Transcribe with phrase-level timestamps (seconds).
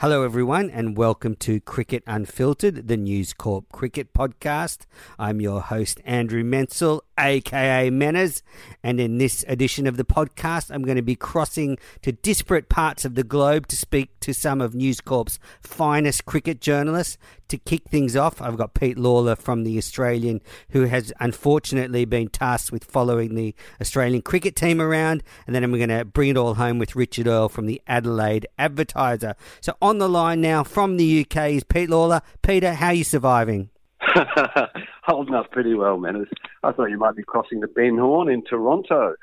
[0.00, 4.86] Hello, everyone, and welcome to Cricket Unfiltered, the News Corp cricket podcast.
[5.18, 8.42] I'm your host, Andrew Menczel, aka Menners,
[8.80, 13.04] and in this edition of the podcast, I'm going to be crossing to disparate parts
[13.04, 17.18] of the globe to speak to some of News Corp's finest cricket journalists.
[17.48, 22.28] To kick things off, I've got Pete Lalor from The Australian, who has unfortunately been
[22.28, 26.36] tasked with following the Australian cricket team around, and then I'm going to bring it
[26.36, 29.34] all home with Richard Earle from the Adelaide Advertiser.
[29.62, 32.20] So on the line now from the UK is Pete Lalor.
[32.42, 33.70] Peter, how are you surviving?
[35.04, 36.26] Holding up pretty well, man.
[36.62, 39.14] I thought you might be crossing the Ben Horn in Toronto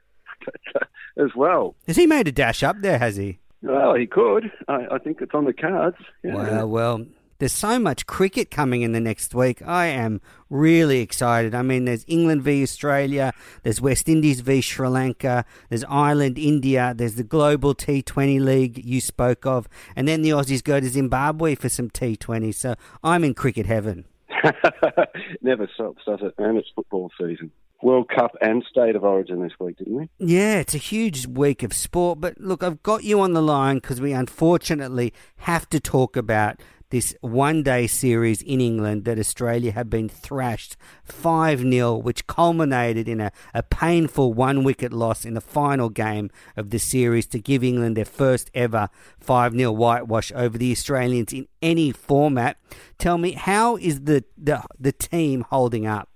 [1.17, 1.75] as well.
[1.86, 3.38] Has he made a dash up there, has he?
[3.61, 4.52] Well, he could.
[4.67, 5.97] I, I think it's on the cards.
[6.23, 6.36] Yeah.
[6.36, 7.05] Well, well,
[7.39, 9.61] there's so much cricket coming in the next week.
[9.66, 11.53] I am really excited.
[11.53, 13.33] I mean, there's England v Australia,
[13.64, 19.02] there's West Indies v Sri Lanka, there's Ireland, India, there's the Global T20 League you
[19.02, 22.53] spoke of, and then the Aussies go to Zimbabwe for some T20.
[22.53, 24.05] So I'm in cricket heaven.
[25.42, 27.52] Never stops, does it, And It's football season.
[27.81, 30.09] World Cup and State of Origin this week, didn't we?
[30.17, 32.20] Yeah, it's a huge week of sport.
[32.20, 36.61] But look, I've got you on the line because we unfortunately have to talk about
[36.95, 43.09] this one day series in England that Australia have been thrashed 5 0, which culminated
[43.09, 47.37] in a, a painful one wicket loss in the final game of the series to
[47.37, 48.87] give England their first ever
[49.20, 52.55] 5 0 whitewash over the Australians in any format.
[52.97, 56.08] Tell me, how is the, the, the team holding up?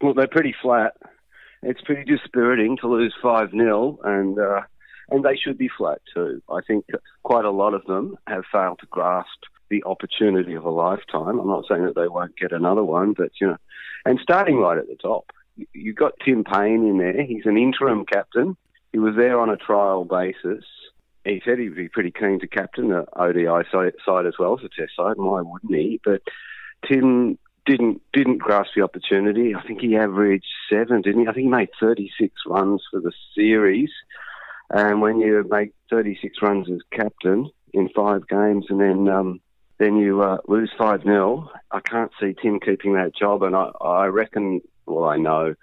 [0.00, 0.94] Well, they're pretty flat.
[1.62, 4.38] It's pretty dispiriting to lose 5 0, and.
[4.38, 4.62] Uh
[5.10, 6.42] and they should be flat too.
[6.50, 6.86] I think
[7.22, 9.28] quite a lot of them have failed to grasp
[9.70, 11.38] the opportunity of a lifetime.
[11.38, 13.56] I'm not saying that they won't get another one, but you know,
[14.04, 15.30] and starting right at the top,
[15.72, 17.22] you've got Tim Paine in there.
[17.22, 18.56] He's an interim captain.
[18.92, 20.64] He was there on a trial basis.
[21.24, 24.68] He said he'd be pretty keen to captain the ODI side as well as the
[24.68, 26.00] Test side, why wouldn't he?
[26.04, 26.20] But
[26.86, 29.54] Tim didn't didn't grasp the opportunity.
[29.54, 31.28] I think he averaged seven, didn't he?
[31.28, 33.90] I think he made 36 runs for the series.
[34.74, 39.40] And when you make 36 runs as captain in five games and then um,
[39.78, 43.44] then you uh, lose 5 0, I can't see Tim keeping that job.
[43.44, 45.54] And I, I reckon, well, I know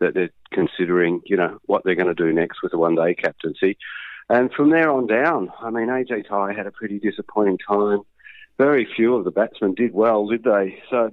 [0.00, 3.14] that they're considering, you know, what they're going to do next with the one day
[3.14, 3.78] captaincy.
[4.28, 8.00] And from there on down, I mean, AJ Tye had a pretty disappointing time.
[8.58, 10.78] Very few of the batsmen did well, did they?
[10.90, 11.10] So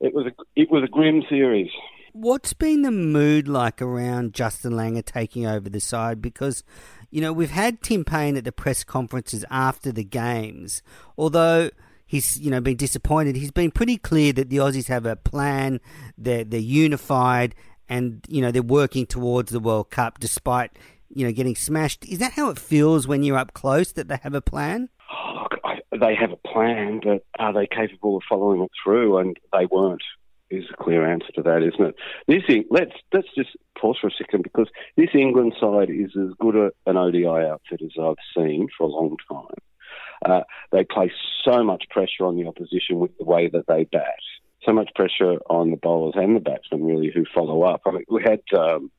[0.00, 1.70] it was a, it was a grim series.
[2.12, 6.20] What's been the mood like around Justin Langer taking over the side?
[6.20, 6.64] Because,
[7.10, 10.82] you know, we've had Tim Paine at the press conferences after the games,
[11.16, 11.70] although
[12.06, 13.36] he's, you know, been disappointed.
[13.36, 15.80] He's been pretty clear that the Aussies have a plan,
[16.18, 17.54] they're, they're unified,
[17.88, 20.72] and, you know, they're working towards the World Cup despite,
[21.08, 22.04] you know, getting smashed.
[22.06, 24.88] Is that how it feels when you're up close that they have a plan?
[25.12, 29.18] Oh, look, I, they have a plan, but are they capable of following it through?
[29.18, 30.02] And they weren't
[30.50, 31.94] is a clear answer to that, isn't it?
[32.26, 36.56] This let's let's just pause for a second because this England side is as good
[36.56, 39.56] a, an ODI outfit as I've seen for a long time.
[40.24, 41.12] Uh, they place
[41.44, 44.18] so much pressure on the opposition with the way that they bat,
[44.64, 47.82] so much pressure on the bowlers and the batsmen really who follow up.
[47.86, 48.90] I mean, we had um,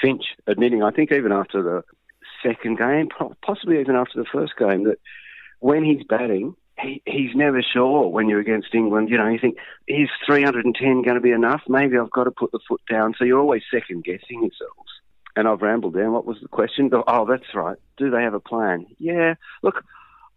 [0.00, 1.82] Finch admitting, I think even after the
[2.42, 3.08] second game,
[3.42, 4.98] possibly even after the first game, that
[5.58, 9.08] when he's batting, he, he's never sure when you're against England.
[9.10, 11.62] You know, you think, is 310 going to be enough?
[11.68, 13.14] Maybe I've got to put the foot down.
[13.18, 14.90] So you're always second guessing yourselves.
[15.36, 16.10] And I've rambled there.
[16.10, 16.90] What was the question?
[16.92, 17.76] Oh, oh, that's right.
[17.96, 18.86] Do they have a plan?
[18.98, 19.34] Yeah.
[19.62, 19.84] Look,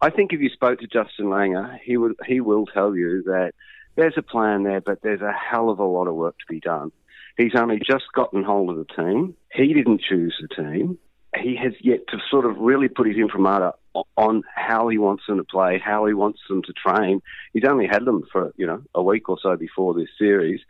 [0.00, 3.52] I think if you spoke to Justin Langer, he would he will tell you that
[3.96, 6.60] there's a plan there, but there's a hell of a lot of work to be
[6.60, 6.92] done.
[7.36, 9.34] He's only just gotten hold of the team.
[9.52, 10.98] He didn't choose the team.
[11.36, 13.72] He has yet to sort of really put his imprimatur
[14.16, 17.22] on how he wants them to play, how he wants them to train.
[17.52, 20.60] He's only had them for you know a week or so before this series,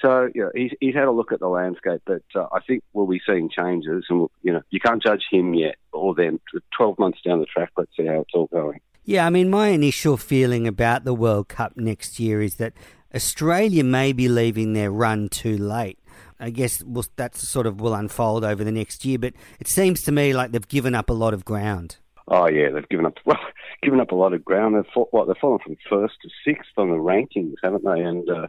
[0.00, 2.02] so you know, he's he's had a look at the landscape.
[2.06, 5.24] But uh, I think we'll be seeing changes, and we'll, you know you can't judge
[5.30, 6.40] him yet or them.
[6.76, 8.80] Twelve months down the track, let's see how it's all going.
[9.04, 12.74] Yeah, I mean, my initial feeling about the World Cup next year is that
[13.14, 15.98] Australia may be leaving their run too late.
[16.38, 20.02] I guess we'll, that sort of will unfold over the next year, but it seems
[20.02, 21.96] to me like they've given up a lot of ground.
[22.30, 23.40] Oh yeah, they've given up well,
[23.82, 24.76] given up a lot of ground.
[24.76, 28.00] They've fought, what they've fallen from first to sixth on the rankings, haven't they?
[28.00, 28.46] And uh,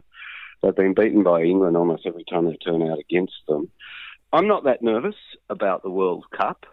[0.62, 3.68] they've been beaten by England almost every time they turn out against them.
[4.32, 5.16] I'm not that nervous
[5.50, 6.64] about the World Cup.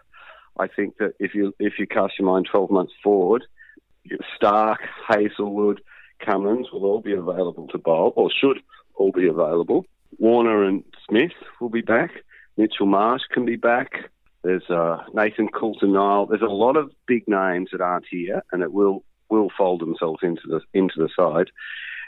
[0.58, 3.44] I think that if you if you cast your mind 12 months forward,
[4.40, 4.78] Starc,
[5.08, 5.80] Hazlewood,
[6.24, 8.60] Cummins will all be available to bowl, or should
[8.94, 9.84] all be available.
[10.18, 12.10] Warner and Smith will be back.
[12.56, 14.10] Mitchell Marsh can be back.
[14.42, 16.26] There's uh, Nathan Coulter-Nile.
[16.26, 20.20] There's a lot of big names that aren't here, and it will will fold themselves
[20.22, 21.50] into the into the side.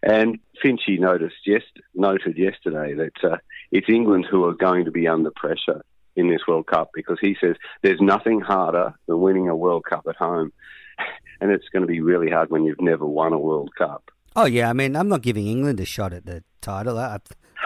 [0.03, 1.63] And Finchie noticed yes,
[1.95, 3.37] noted yesterday that uh,
[3.71, 5.83] it's England who are going to be under pressure
[6.17, 10.07] in this World Cup because he says there's nothing harder than winning a World Cup
[10.09, 10.53] at home,
[11.41, 14.11] and it's going to be really hard when you've never won a World Cup.
[14.35, 16.99] Oh yeah, I mean I'm not giving England a shot at the title.
[16.99, 17.19] I,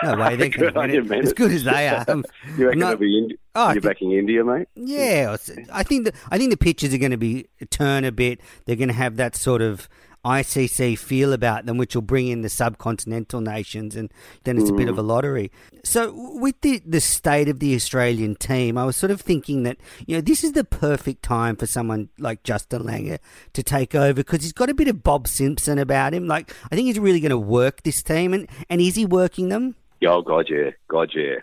[0.03, 1.25] no way they can win it.
[1.25, 2.05] As good as they are.
[2.59, 4.69] you reckon not, be Indi- oh, you're backing India, mate?
[4.75, 5.37] Yeah,
[5.73, 8.41] I think the I think the pitches are going to be turn a bit.
[8.65, 9.89] They're going to have that sort of
[10.27, 14.13] ICC feel about them, which will bring in the subcontinental nations, and
[14.43, 15.07] then it's a bit of a mm.
[15.07, 15.53] lottery.
[15.85, 19.77] So, with the, the state of the Australian team, I was sort of thinking that,
[20.05, 23.21] you know, this is the perfect time for someone like Justin Langer
[23.53, 26.27] to take over because he's got a bit of Bob Simpson about him.
[26.27, 29.49] Like, I think he's really going to work this team, and, and is he working
[29.49, 29.77] them?
[30.05, 30.71] Oh, God, yeah.
[30.89, 31.37] God, yeah.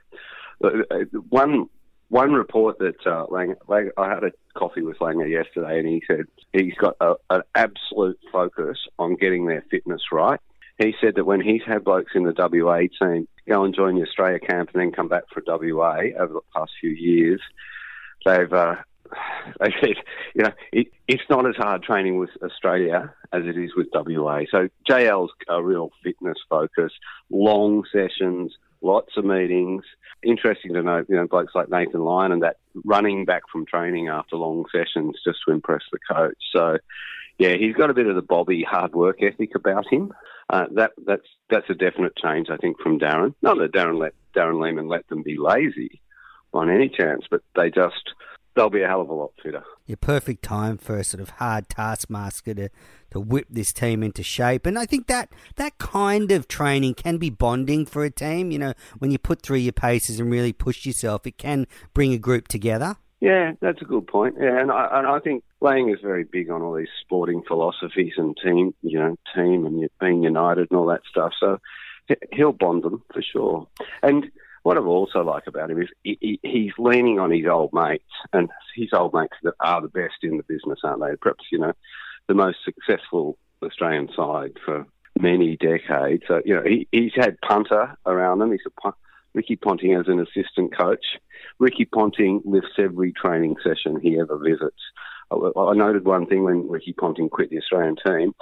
[0.62, 1.70] Uh, one
[2.10, 3.26] one report that uh,
[3.98, 8.20] I had a coffee with Langer yesterday, and he said he's got a, an absolute
[8.32, 10.40] focus on getting their fitness right.
[10.78, 14.04] He said that when he's had blokes in the WA team go and join the
[14.04, 17.42] Australia camp and then come back for WA over the past few years,
[18.26, 18.76] they've uh,
[19.60, 19.96] they said,
[20.36, 24.42] you know, it, it's not as hard training with Australia as it is with WA.
[24.52, 26.92] So JL's a real fitness focus,
[27.30, 29.84] long sessions, lots of meetings.
[30.22, 34.10] Interesting to know, you know, blokes like Nathan Lyon and that running back from training
[34.10, 36.38] after long sessions just to impress the coach.
[36.56, 36.78] So,
[37.38, 40.14] yeah, he's got a bit of the Bobby hard work ethic about him.
[40.50, 43.34] Uh, that that's that's a definite change, I think, from Darren.
[43.42, 46.02] Not that Darren let Darren Lehmann let them be lazy
[46.54, 48.14] on any chance, but they just
[48.56, 49.64] they'll be a hell of a lot fitter.
[49.86, 52.70] Yeah, perfect time for a sort of hard taskmaster to,
[53.14, 54.66] to whip this team into shape.
[54.66, 58.52] And I think that that kind of training can be bonding for a team.
[58.52, 62.12] You know, when you put through your paces and really push yourself, it can bring
[62.14, 62.98] a group together.
[63.22, 64.36] Yeah, that's a good point.
[64.40, 68.14] Yeah, and I, and I think Lang is very big on all these sporting philosophies
[68.18, 71.32] and team, you know, team and being united and all that stuff.
[71.40, 71.60] So
[72.34, 73.68] he'll bond them for sure.
[74.02, 74.30] And
[74.64, 78.04] what I also like about him is he, he, he's leaning on his old mates,
[78.34, 81.16] and his old mates that are the best in the business, aren't they?
[81.22, 81.74] Perhaps you know
[82.28, 84.86] the most successful Australian side for
[85.20, 86.24] many decades.
[86.28, 88.52] So you know he, he's had punter around them.
[88.52, 88.92] He's a
[89.34, 91.06] Ricky Ponting as an assistant coach.
[91.60, 94.80] Ricky Ponting lifts every training session he ever visits.
[95.32, 98.34] I, I noted one thing when Ricky Ponting quit the Australian team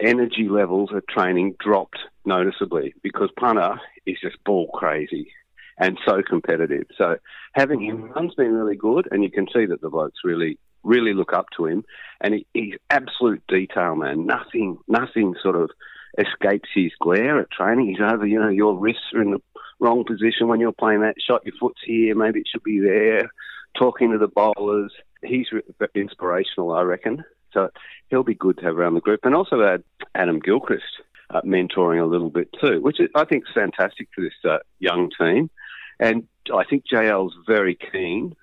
[0.00, 5.32] energy levels at training dropped noticeably because punter is just ball crazy
[5.78, 6.86] and so competitive.
[6.96, 7.16] So
[7.52, 11.12] having him run's been really good, and you can see that the blokes really, really
[11.12, 11.84] look up to him.
[12.20, 14.26] And he, he's absolute detail man.
[14.26, 15.70] Nothing, nothing sort of
[16.18, 17.88] escapes his glare at training.
[17.88, 19.42] He's over, you know, your wrists are in the
[19.78, 21.44] wrong position when you're playing that shot.
[21.44, 23.30] Your foot's here, maybe it should be there.
[23.78, 25.48] Talking to the bowlers, he's
[25.94, 27.24] inspirational, I reckon.
[27.52, 27.68] So
[28.08, 29.20] he'll be good to have around the group.
[29.24, 29.82] And also add
[30.14, 30.84] Adam Gilchrist
[31.30, 35.10] uh, mentoring a little bit too, which I think is fantastic for this uh, young
[35.18, 35.50] team.
[35.98, 38.34] And I think JL's very keen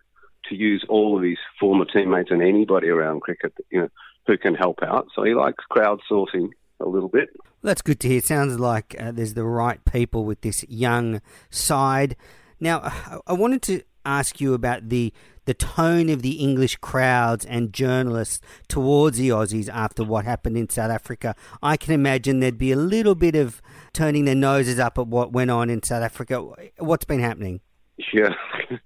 [0.49, 3.89] to use all of his former teammates and anybody around cricket, you know,
[4.27, 5.07] who can help out.
[5.15, 7.29] So he likes crowdsourcing a little bit.
[7.61, 8.17] That's good to hear.
[8.17, 12.15] It sounds like uh, there's the right people with this young side.
[12.59, 12.91] Now,
[13.27, 15.13] I wanted to ask you about the
[15.45, 20.69] the tone of the English crowds and journalists towards the Aussies after what happened in
[20.69, 21.35] South Africa.
[21.61, 25.33] I can imagine there'd be a little bit of turning their noses up at what
[25.33, 26.41] went on in South Africa.
[26.77, 27.59] What's been happening?
[27.99, 28.33] Sure.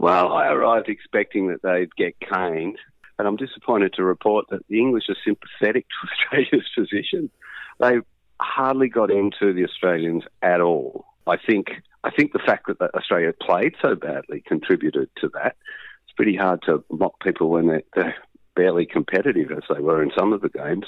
[0.00, 2.78] well, I arrived expecting that they'd get caned,
[3.18, 6.08] and I'm disappointed to report that the English are sympathetic to
[6.40, 7.30] Australia's position.
[7.78, 8.00] They
[8.40, 11.04] hardly got into the Australians at all.
[11.26, 11.68] I think
[12.02, 15.56] I think the fact that Australia played so badly contributed to that
[16.04, 18.14] It's pretty hard to mock people when they're, they're
[18.56, 20.86] barely competitive as they were in some of the games.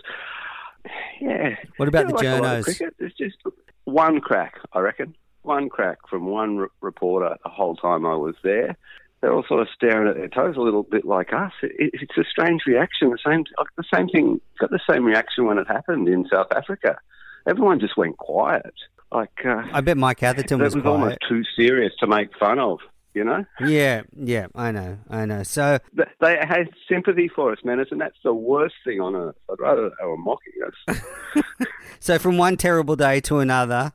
[1.21, 1.57] Yeah.
[1.76, 2.81] What about the like journos?
[2.99, 3.37] There's just
[3.85, 5.14] one crack, I reckon.
[5.42, 8.76] One crack from one re- reporter the whole time I was there.
[9.23, 11.52] They're all sort of staring at their toes a little bit like us.
[11.62, 13.11] It, it's a strange reaction.
[13.11, 13.45] The same,
[13.76, 14.41] the same thing.
[14.59, 16.99] Got the same reaction when it happened in South Africa.
[17.47, 18.75] Everyone just went quiet.
[19.12, 22.81] Like, uh, I bet Mike Atherton was, was almost too serious to make fun of.
[23.14, 25.43] You know, Yeah, yeah, I know, I know.
[25.43, 29.37] So, they had sympathy for us, Menners, and that's the worst thing on earth.
[29.50, 31.02] I'd rather they were mocking us.
[32.00, 33.93] so from one terrible day to another,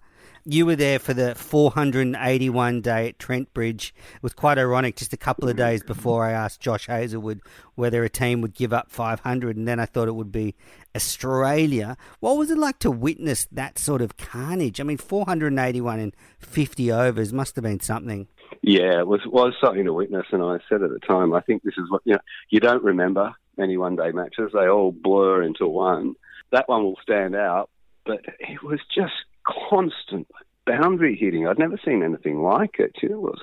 [0.50, 3.94] you were there for the 481 day at Trent Bridge.
[4.16, 4.96] It was quite ironic.
[4.96, 7.42] Just a couple of days before I asked Josh Hazlewood
[7.76, 10.56] whether a team would give up 500, and then I thought it would be
[10.96, 11.98] Australia.
[12.22, 14.80] What was it like to witness that sort of carnage?
[14.80, 18.30] I mean, 481 in 50 overs must have been something.
[18.62, 21.64] Yeah, it was was something to witness, and I said at the time, I think
[21.64, 22.20] this is what you know.
[22.50, 26.16] You don't remember any one day matches; they all blur into one.
[26.52, 27.70] That one will stand out,
[28.06, 29.14] but it was just
[29.48, 30.28] constant
[30.66, 31.48] boundary hitting.
[31.48, 32.92] I'd never seen anything like it.
[33.02, 33.40] It was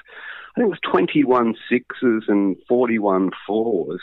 [0.56, 4.00] I think it was twenty one sixes and forty one fours.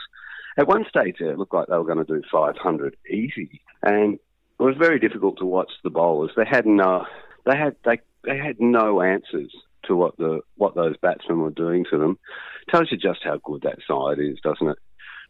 [0.57, 4.15] At one stage, it looked like they were going to do five hundred easy, and
[4.15, 6.31] it was very difficult to watch the bowlers.
[6.35, 7.05] They had no,
[7.45, 9.53] they had they they had no answers
[9.85, 12.19] to what the what those batsmen were doing to them.
[12.69, 14.77] Tells you just how good that side is, doesn't it?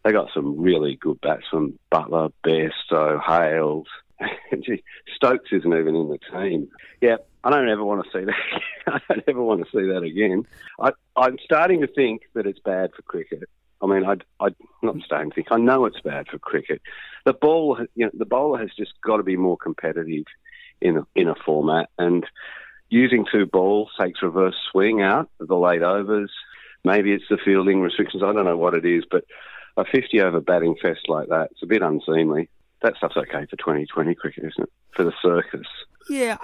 [0.03, 3.87] They got some really good batsmen: Buttler, Bairstow, Hales.
[5.15, 6.69] Stokes isn't even in the team.
[7.01, 8.61] Yeah, I don't ever want to see that.
[8.87, 10.45] I don't ever want to see that again.
[10.79, 13.43] I, I'm starting to think that it's bad for cricket.
[13.81, 14.49] I mean, I, I,
[14.83, 15.47] not starting to think.
[15.51, 16.81] I know it's bad for cricket.
[17.25, 20.25] The ball, you know, the bowler has just got to be more competitive
[20.79, 22.25] in a, in a format, and
[22.89, 26.31] using two balls takes reverse swing out of the late overs.
[26.83, 28.23] Maybe it's the fielding restrictions.
[28.23, 29.23] I don't know what it is, but
[29.77, 32.49] a 50 over batting fest like that, it's a bit unseemly.
[32.81, 34.69] That stuff's okay for 2020 cricket, isn't it?
[34.95, 35.67] For the circus.
[36.09, 36.37] Yeah.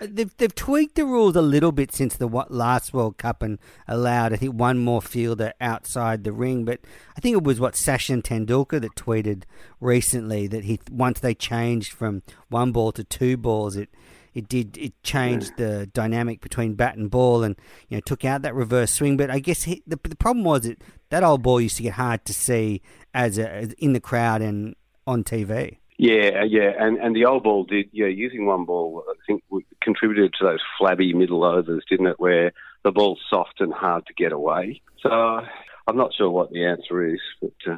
[0.00, 4.32] They've, they've tweaked the rules a little bit since the last World Cup and allowed,
[4.32, 6.64] I think, one more fielder outside the ring.
[6.64, 6.80] But
[7.16, 9.42] I think it was what Sachin Tendulkar that tweeted
[9.78, 13.90] recently that he once they changed from one ball to two balls, it
[14.32, 17.56] it did it changed the dynamic between bat and ball and
[17.88, 19.18] you know took out that reverse swing.
[19.18, 21.94] But I guess he, the the problem was that that old ball used to get
[21.94, 22.80] hard to see
[23.12, 24.76] as, a, as in the crowd and
[25.10, 25.78] on TV.
[25.98, 27.90] Yeah, yeah, and and the old ball did.
[27.92, 29.42] Yeah, using one ball, I think
[29.82, 32.18] contributed to those flabby middle overs, didn't it?
[32.18, 32.52] Where
[32.84, 34.80] the ball's soft and hard to get away.
[35.02, 37.76] So I'm not sure what the answer is, but uh,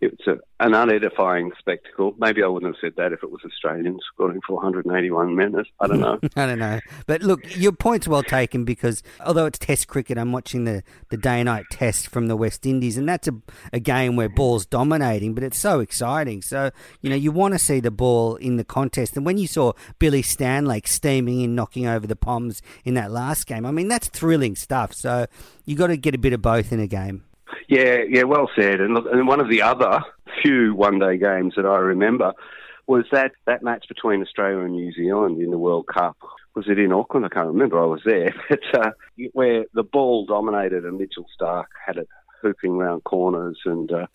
[0.00, 2.14] it's a, an unedifying spectacle.
[2.18, 5.68] Maybe I wouldn't have said that if it was Australians scoring 481 minutes.
[5.80, 6.18] I don't know.
[6.36, 6.80] I don't know.
[7.06, 11.16] But look, your point's well taken because although it's Test cricket, I'm watching the, the
[11.16, 13.34] day and night test from the West Indies, and that's a,
[13.72, 16.42] a game where ball's dominating, but it's so exciting.
[16.42, 19.16] So, you know, you want to see the ball in the contest.
[19.16, 23.46] And when you saw Billy Stanlake steaming in, knocking over the Poms in that last
[23.46, 24.94] game, I mean, that's thrilling stuff.
[24.94, 25.26] So
[25.64, 27.24] you got to get a bit of both in a game.
[27.68, 28.80] Yeah, yeah, well said.
[28.80, 30.00] And, and one of the other
[30.42, 32.32] few one-day games that I remember
[32.86, 36.16] was that, that match between Australia and New Zealand in the World Cup.
[36.54, 37.26] Was it in Auckland?
[37.26, 37.80] I can't remember.
[37.80, 38.34] I was there.
[38.48, 38.90] But uh,
[39.32, 42.08] where the ball dominated and Mitchell Starc had it
[42.42, 44.06] hooping round corners and uh,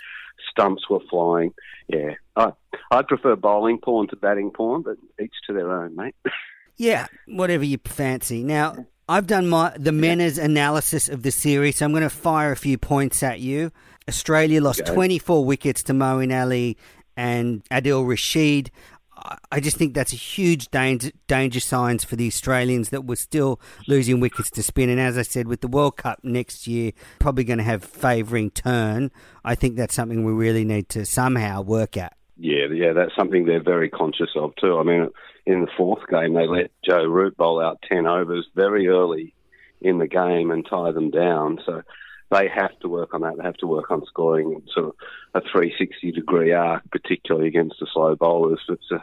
[0.49, 1.53] stumps were flying.
[1.87, 2.51] Yeah, I
[2.91, 6.15] I prefer bowling porn to batting porn, but each to their own, mate.
[6.75, 8.41] Yeah, whatever you fancy.
[8.41, 12.51] Now, I've done my the Menners analysis of the series, so I'm going to fire
[12.51, 13.71] a few points at you.
[14.07, 14.93] Australia lost Okay.
[14.93, 16.77] 24 wickets to Moeen Ali
[17.17, 18.71] and Adil Rashid.
[19.17, 23.15] I- I just think that's a huge danger, danger signs for the Australians that we're
[23.15, 24.89] still losing wickets to spin.
[24.89, 28.51] And as I said, with the World Cup next year probably going to have favouring
[28.51, 29.11] turn,
[29.45, 32.13] I think that's something we really need to somehow work at.
[32.37, 34.77] Yeah, yeah, that's something they're very conscious of too.
[34.77, 35.09] I mean,
[35.45, 39.33] in the fourth game, they let Joe Root bowl out 10 overs very early
[39.81, 41.59] in the game and tie them down.
[41.65, 41.83] So
[42.31, 43.37] they have to work on that.
[43.37, 44.93] They have to work on scoring sort of
[45.35, 48.61] a 360 degree arc, particularly against the slow bowlers.
[48.67, 49.01] But at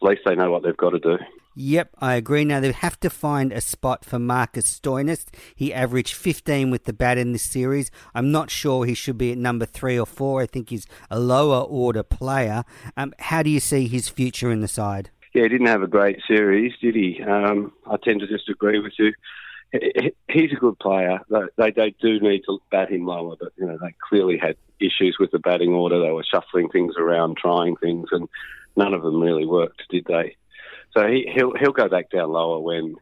[0.00, 1.18] least they know what they've got to do.
[1.54, 2.44] Yep, I agree.
[2.44, 5.26] Now they have to find a spot for Marcus Stoinis.
[5.54, 7.90] He averaged 15 with the bat in this series.
[8.14, 10.40] I'm not sure he should be at number three or four.
[10.40, 12.64] I think he's a lower order player.
[12.96, 15.10] Um, how do you see his future in the side?
[15.34, 17.22] Yeah, he didn't have a great series, did he?
[17.22, 19.12] Um, I tend to just agree with you.
[19.72, 21.20] He- he- He's a good player.
[21.58, 25.16] They they do need to bat him lower, but you know they clearly had issues
[25.20, 25.98] with the batting order.
[26.00, 28.28] They were shuffling things around, trying things, and
[28.76, 30.36] none of them really worked, did they?
[30.94, 32.96] So he, he'll he'll go back down lower when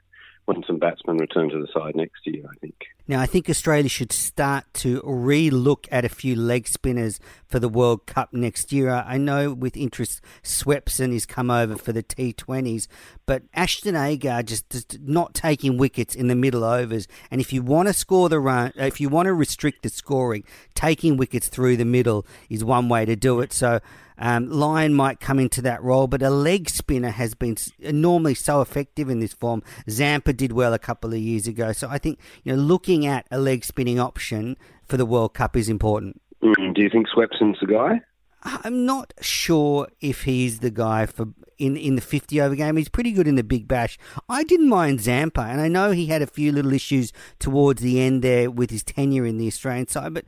[0.44, 2.44] when some batsmen return to the side next year.
[2.50, 2.76] I think.
[3.08, 7.68] Now, I think Australia should start to re-look at a few leg spinners for the
[7.68, 8.90] World Cup next year.
[8.90, 12.86] I know with interest Swepson has come over for the T20s,
[13.26, 17.08] but Ashton Agar just, just not taking wickets in the middle overs.
[17.30, 20.44] And if you want to score the run, if you want to restrict the scoring,
[20.74, 23.52] taking wickets through the middle is one way to do it.
[23.52, 23.80] So
[24.20, 28.60] um, Lyon might come into that role, but a leg spinner has been normally so
[28.60, 29.62] effective in this form.
[29.88, 33.26] Zampa did well a couple of years ago, so I think you know looking at
[33.30, 36.20] a leg spinning option for the World Cup is important.
[36.42, 38.00] Mm, do you think Swepson's the guy?
[38.42, 41.28] I'm not sure if he's the guy for
[41.58, 42.76] in in the 50 over game.
[42.76, 43.98] He's pretty good in the Big Bash.
[44.28, 48.00] I didn't mind Zampa, and I know he had a few little issues towards the
[48.00, 50.24] end there with his tenure in the Australian side, but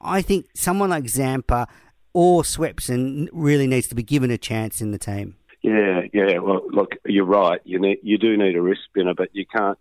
[0.00, 1.66] I think someone like Zampa
[2.12, 5.36] or Swepson really needs to be given a chance in the team.
[5.62, 6.38] Yeah, yeah.
[6.38, 7.60] Well, look, you're right.
[7.64, 9.78] You need, you do need a wrist spinner, but you can't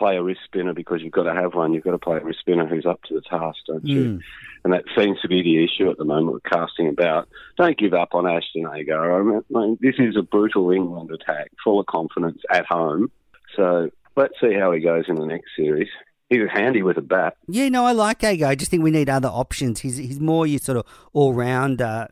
[0.00, 1.74] play a wrist spinner because you've got to have one.
[1.74, 4.04] You've got to play a wrist spinner who's up to the task, don't you?
[4.04, 4.20] Mm.
[4.64, 7.28] And that seems to be the issue at the moment with casting about.
[7.56, 9.20] Don't give up on Ashton Agar.
[9.20, 13.10] I mean, this is a brutal England attack, full of confidence at home.
[13.56, 15.88] So let's see how he goes in the next series
[16.30, 17.36] He's handy with a bat.
[17.48, 18.46] Yeah, no, I like Agar.
[18.46, 19.80] I just think we need other options.
[19.80, 22.06] He's he's more your sort of all rounder.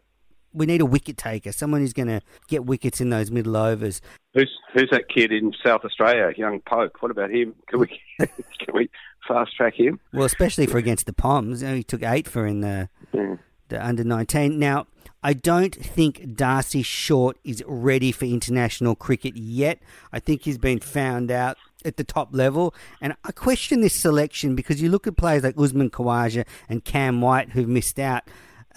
[0.53, 4.01] We need a wicket taker, someone who's going to get wickets in those middle overs.
[4.35, 6.97] Who's who's that kid in South Australia, young Pope?
[7.01, 7.55] What about him?
[7.69, 8.91] Can we can we
[9.27, 10.01] fast track him?
[10.13, 13.37] Well, especially for against the Poms, he took eight for in the yeah.
[13.69, 14.59] the under nineteen.
[14.59, 14.87] Now,
[15.23, 19.81] I don't think D'Arcy Short is ready for international cricket yet.
[20.13, 22.75] I think he's been found out at the top level.
[23.01, 27.21] And I question this selection because you look at players like Usman Khawaja and Cam
[27.21, 28.25] White who've missed out.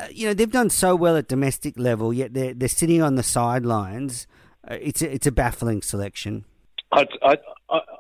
[0.02, 3.16] Uh, you know, they've done so well at domestic level, yet they're, they're sitting on
[3.16, 4.26] the sidelines.
[4.68, 6.46] Uh, it's, a, it's a baffling selection.
[6.92, 7.38] I,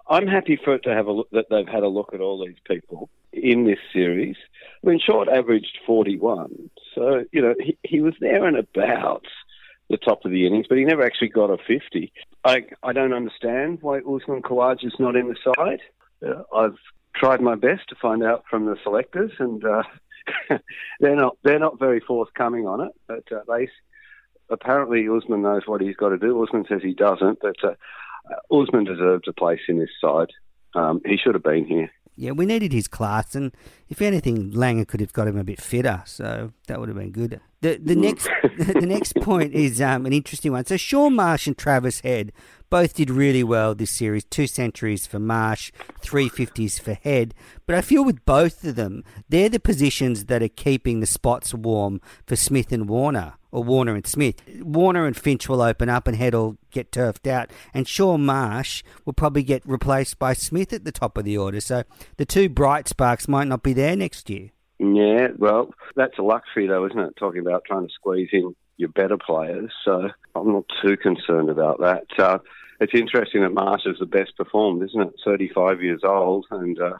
[0.10, 2.44] am happy for it to have a look, that they've had a look at all
[2.44, 4.36] these people in this series.
[4.84, 9.26] I mean, Short averaged 41, so you know he, he was there and about
[9.90, 12.12] the top of the innings, but he never actually got a 50.
[12.44, 15.82] I, I don't understand why Usman Khawaja is not in the side.
[16.26, 16.78] Uh, I've
[17.16, 19.84] tried my best to find out from the selectors, and uh,
[21.00, 22.92] they're not they're not very forthcoming on it.
[23.08, 23.70] But uh, they
[24.50, 26.42] apparently Usman knows what he's got to do.
[26.44, 27.76] Usman says he doesn't, but uh,
[28.56, 30.30] Usman deserves a place in this side.
[30.76, 31.92] Um, he should have been here.
[32.16, 33.52] Yeah, we needed his class, and
[33.90, 37.12] if anything, Langer could have got him a bit fitter, so that would have been
[37.12, 37.40] good.
[37.62, 40.66] The the next the next point is um, an interesting one.
[40.66, 42.32] So Shaun Marsh and Travis Head
[42.72, 44.24] both did really well this series.
[44.24, 47.36] Two centuries for Marsh, three fifties for Head.
[47.68, 51.54] But I feel with both of them, they're the positions that are keeping the spots
[51.54, 54.42] warm for Smith and Warner or Warner and Smith.
[54.62, 57.52] Warner and Finch will open up and Head will get turfed out.
[57.74, 61.62] And Shaun Marsh will probably get replaced by Smith at the top of the order.
[61.62, 61.84] So
[62.18, 64.50] the two bright sparks might not be there next year.
[64.82, 67.14] Yeah, well, that's a luxury, though, isn't it?
[67.16, 69.72] Talking about trying to squeeze in your better players.
[69.86, 72.06] So I'm not too concerned about that.
[72.18, 72.40] Uh,
[72.80, 75.14] it's interesting that Marsh is the best performed, isn't it?
[75.24, 76.98] 35 years old and uh,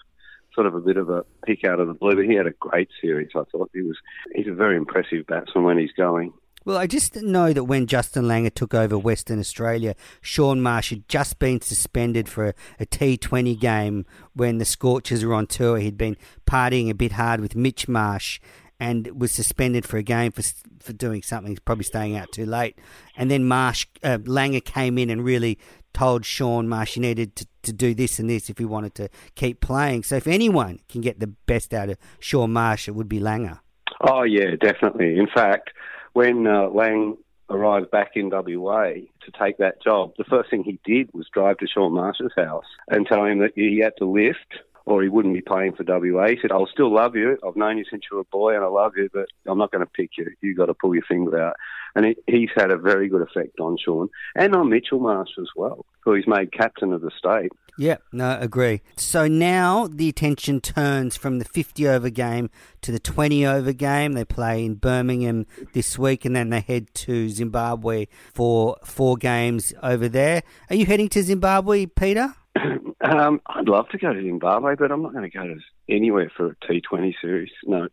[0.54, 2.16] sort of a bit of a pick out of the blue.
[2.16, 3.30] But he had a great series.
[3.36, 3.98] I thought he was.
[4.36, 6.34] He's a very impressive batsman when he's going.
[6.64, 11.08] Well, I just know that when Justin Langer took over Western Australia, Shaun Marsh had
[11.10, 15.78] just been suspended for a a T20 game when the Scorchers were on tour.
[15.78, 18.40] He'd been partying a bit hard with Mitch Marsh
[18.80, 20.42] and was suspended for a game for
[20.80, 22.80] for doing something, probably staying out too late.
[23.16, 25.60] And then Marsh uh, Langer came in and really
[25.94, 29.10] told Shaun Marsh he needed to, to do this and this if he wanted to
[29.36, 30.04] keep playing.
[30.04, 33.60] So if anyone can get the best out of Shaun Marsh, it would be Langer.
[34.02, 35.20] Oh yeah, definitely.
[35.20, 35.70] In fact
[36.14, 37.18] when uh, Lang
[37.50, 41.58] arrived back in WA to take that job, the first thing he did was drive
[41.58, 44.60] to Shaun Marsh's house and tell him that he had to lift
[44.92, 46.28] or he wouldn't be playing for WA.
[46.28, 47.38] He said, I'll still love you.
[47.48, 49.72] I've known you since you were a boy and I love you, but I'm not
[49.72, 50.28] going to pick you.
[50.42, 51.56] You've got to pull your finger out.
[51.96, 55.48] And he, he's had a very good effect on Shaun and on Mitchell Marsh as
[55.56, 57.54] well, who he's made captain of the state.
[57.78, 58.82] Yeah, no, agree.
[58.98, 62.50] So now the attention turns from the 50 over game
[62.82, 64.12] to the 20 over game.
[64.12, 69.74] They play in Birmingham this week and then they head to Zimbabwe for four games
[69.82, 70.44] over there.
[70.70, 72.36] Are you heading to Zimbabwe, Peter?
[73.02, 75.60] um, I'd love to go to Zimbabwe, but I'm not going to go to
[75.90, 77.52] anywhere for a T20 series.
[77.64, 77.88] No.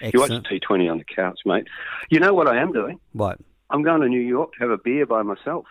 [0.00, 0.30] Excellent.
[0.30, 1.66] You watch T20 on the couch, mate.
[2.10, 3.00] You know what I am doing?
[3.12, 3.38] What?
[3.70, 5.66] I'm going to New York to have a beer by myself.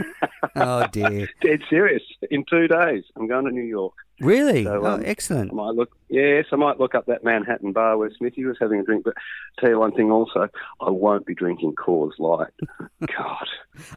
[0.56, 1.28] oh dear!
[1.42, 2.02] Dead serious.
[2.30, 3.92] In two days, I'm going to New York.
[4.20, 4.64] Really?
[4.64, 5.50] So, oh, um, excellent.
[5.52, 5.90] I might look.
[6.08, 9.04] Yes, I might look up that Manhattan bar where Smithy was having a drink.
[9.04, 10.48] But I'll tell you one thing, also,
[10.80, 12.52] I won't be drinking Coors Light.
[13.18, 13.46] God.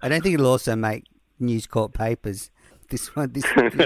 [0.01, 1.05] I don't think it'll also make
[1.39, 2.51] News Corp papers.
[2.89, 3.45] This one, this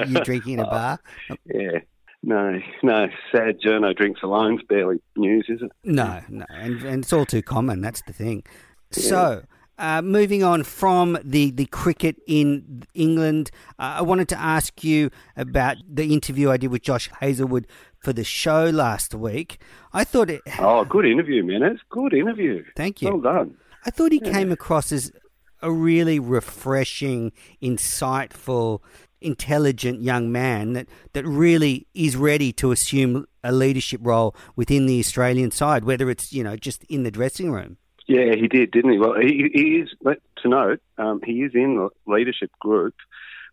[0.10, 1.00] you drinking in a bar.
[1.46, 1.80] yeah.
[2.22, 3.08] No, no.
[3.32, 5.72] Sad journo drinks alone's barely news, is it?
[5.86, 7.80] No, no, and, and it's all too common.
[7.80, 8.44] That's the thing.
[8.92, 9.44] So,
[9.78, 15.10] uh, moving on from the, the cricket in England, uh, I wanted to ask you
[15.38, 17.66] about the interview I did with Josh Hazlewood
[18.04, 19.62] for the show last week.
[19.94, 20.42] I thought it.
[20.60, 21.64] Oh, good interview, man.
[21.64, 22.66] It's good interview.
[22.76, 23.10] Thank you.
[23.12, 23.56] Well done.
[23.86, 25.14] I thought he came across as
[25.62, 28.82] a really refreshing, insightful,
[29.22, 35.00] intelligent young man that, that really is ready to assume a leadership role within the
[35.00, 37.78] Australian side, whether it's, you know, just in the dressing room.
[38.08, 38.98] Yeah, he did, didn't he?
[38.98, 42.96] Well, he, he is, to note, um, he is in the leadership group.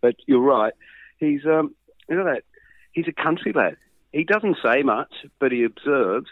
[0.00, 0.72] But you're right.
[1.18, 1.74] He's, um,
[2.08, 2.42] you know that,
[2.92, 3.76] he's a country lad.
[4.12, 6.28] He doesn't say much, but he observes.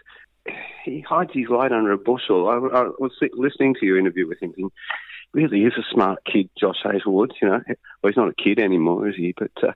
[0.85, 2.49] He hides his light under a bushel.
[2.49, 4.53] I, I was listening to your interview with him.
[4.57, 4.65] He
[5.35, 7.33] really is a smart kid, Josh Hazlewood.
[7.43, 9.35] You know, well, he's not a kid anymore, is he?
[9.37, 9.73] But uh,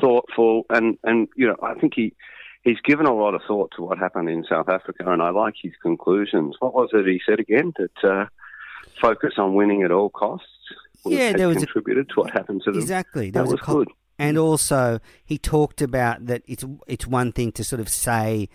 [0.00, 2.14] thoughtful, and and you know, I think he
[2.62, 5.54] he's given a lot of thought to what happened in South Africa, and I like
[5.60, 6.56] his conclusions.
[6.60, 7.72] What was it he said again?
[7.78, 8.26] That uh,
[9.00, 10.46] focus on winning at all costs.
[11.04, 12.80] Yeah, there was a- contributed to what happened to them.
[12.80, 13.30] Exactly.
[13.30, 13.88] There That was, was a good.
[14.18, 18.48] And also, he talked about that it's it's one thing to sort of say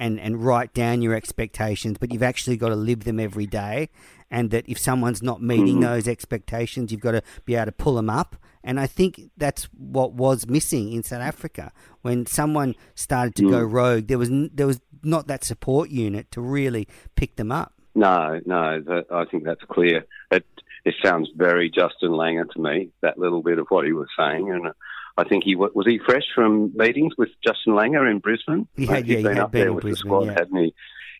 [0.00, 3.90] and and write down your expectations, but you've actually got to live them every day.
[4.32, 5.82] And that if someone's not meeting Mhm.
[5.82, 8.34] those expectations, you've got to be able to pull them up.
[8.64, 13.66] And I think that's what was missing in South Africa when someone started to go
[13.66, 13.72] Mm.
[13.72, 14.06] rogue.
[14.06, 17.74] There was there was not that support unit to really pick them up.
[17.94, 20.06] No, no, that, I think that's clear.
[20.30, 20.46] It,
[20.86, 24.50] it sounds very Justin Langer to me, that little bit of what he was saying.
[24.50, 24.72] And uh,
[25.18, 28.66] I think he was he fresh from meetings with Justin Langer in Brisbane?
[28.76, 30.32] He had- yeah, he been had up been there in with Brisbane, the squad, yeah.
[30.38, 30.74] hadn't he?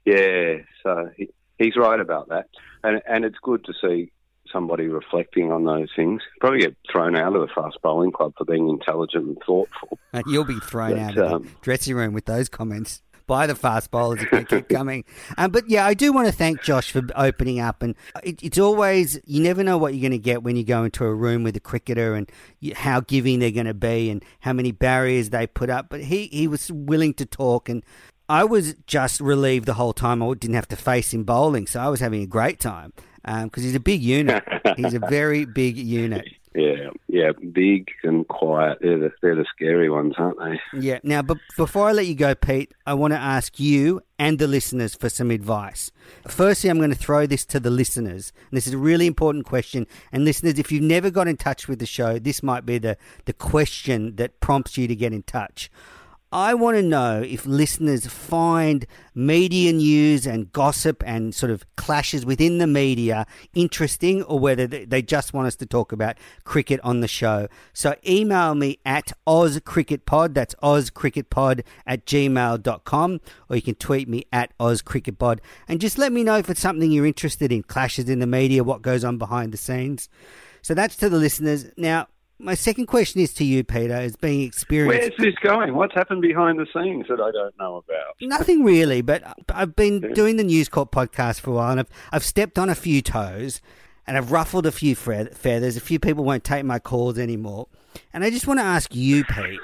[0.07, 1.29] Yeah, so he,
[1.62, 2.48] he's right about that.
[2.83, 4.12] And, and it's good to see
[4.53, 6.22] somebody reflecting on those things.
[6.40, 9.98] Probably get thrown out of the fast bowling club for being intelligent and thoughtful.
[10.27, 13.55] You'll be thrown But, out of um, the dressing room with those comments by the
[13.55, 15.05] fast bowlers if they keep coming.
[15.38, 17.83] Um, but yeah, I do want to thank Josh for opening up.
[17.83, 20.85] And it, it's always, you never know what you're going to get when you go
[20.85, 24.22] into a room with a cricketer and you, how giving they're going to be and
[24.40, 25.87] how many barriers they put up.
[25.88, 27.68] But he, he was willing to talk.
[27.68, 27.83] And
[28.29, 31.67] I was just relieved the whole time I didn't have to face him bowling.
[31.67, 32.93] So I was having a great time
[33.25, 34.43] um, because he's a big unit.
[34.77, 36.27] he's a very big unit.
[36.55, 38.79] Yeah, yeah, big and quiet.
[38.83, 40.61] They're the, they're the scary ones, aren't they?
[40.79, 40.99] Yeah.
[41.03, 44.47] Now, but before I let you go, Pete, I want to ask you and the
[44.47, 45.91] listeners for some advice.
[46.29, 48.35] Firstly, I'm going to throw this to the listeners.
[48.51, 49.87] And this is a really important question.
[50.13, 52.99] And listeners, if you've never got in touch with the show, this might be the,
[53.25, 55.71] the question that prompts you to get in touch.
[56.33, 62.25] I want to know if listeners find media news and gossip and sort of clashes
[62.25, 67.01] within the media interesting or whether they just want us to talk about cricket on
[67.01, 67.49] the show.
[67.75, 74.57] So email me at OzCricketPod, that's OzCricketPod at gmail.com, or you can tweet me at
[74.57, 78.27] OzCricketPod and just let me know if it's something you're interested in, clashes in the
[78.27, 80.09] media, what goes on behind the scenes.
[80.62, 81.71] So that's to the listeners.
[81.77, 82.07] Now,
[82.42, 85.12] my second question is to you, Peter, as being experienced.
[85.18, 85.74] Where's this going?
[85.74, 88.14] What's happened behind the scenes that I don't know about?
[88.20, 89.22] Nothing really, but
[89.55, 90.09] I've been Yeah.
[90.14, 93.00] doing the News Corp podcast for a while, and I've, I've stepped on a few
[93.02, 93.61] toes,
[94.07, 95.76] and I've ruffled a few fe- feathers.
[95.76, 97.68] A few people won't take my calls anymore,
[98.12, 99.61] and I just want to ask you, Pete,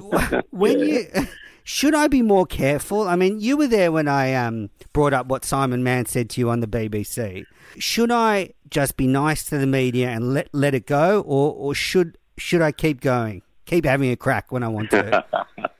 [0.50, 1.04] when you
[1.64, 3.06] should I be more careful?
[3.06, 6.40] I mean, you were there when I um, brought up what Simon Mann said to
[6.40, 7.44] you on the BBC.
[7.78, 11.74] Should I just be nice to the media and let let it go, or or
[11.74, 15.24] should should I keep going, keep having a crack when I want to?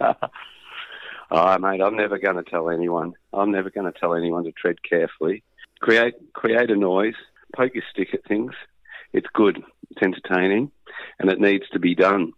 [1.31, 3.13] Oh, mate, I'm never going to tell anyone.
[3.33, 5.43] I'm never going to tell anyone to tread carefully.
[5.81, 7.15] Create create a noise.
[7.55, 8.53] Poke your stick at things.
[9.13, 9.63] It's good.
[9.91, 10.71] It's entertaining,
[11.19, 12.33] and it needs to be done.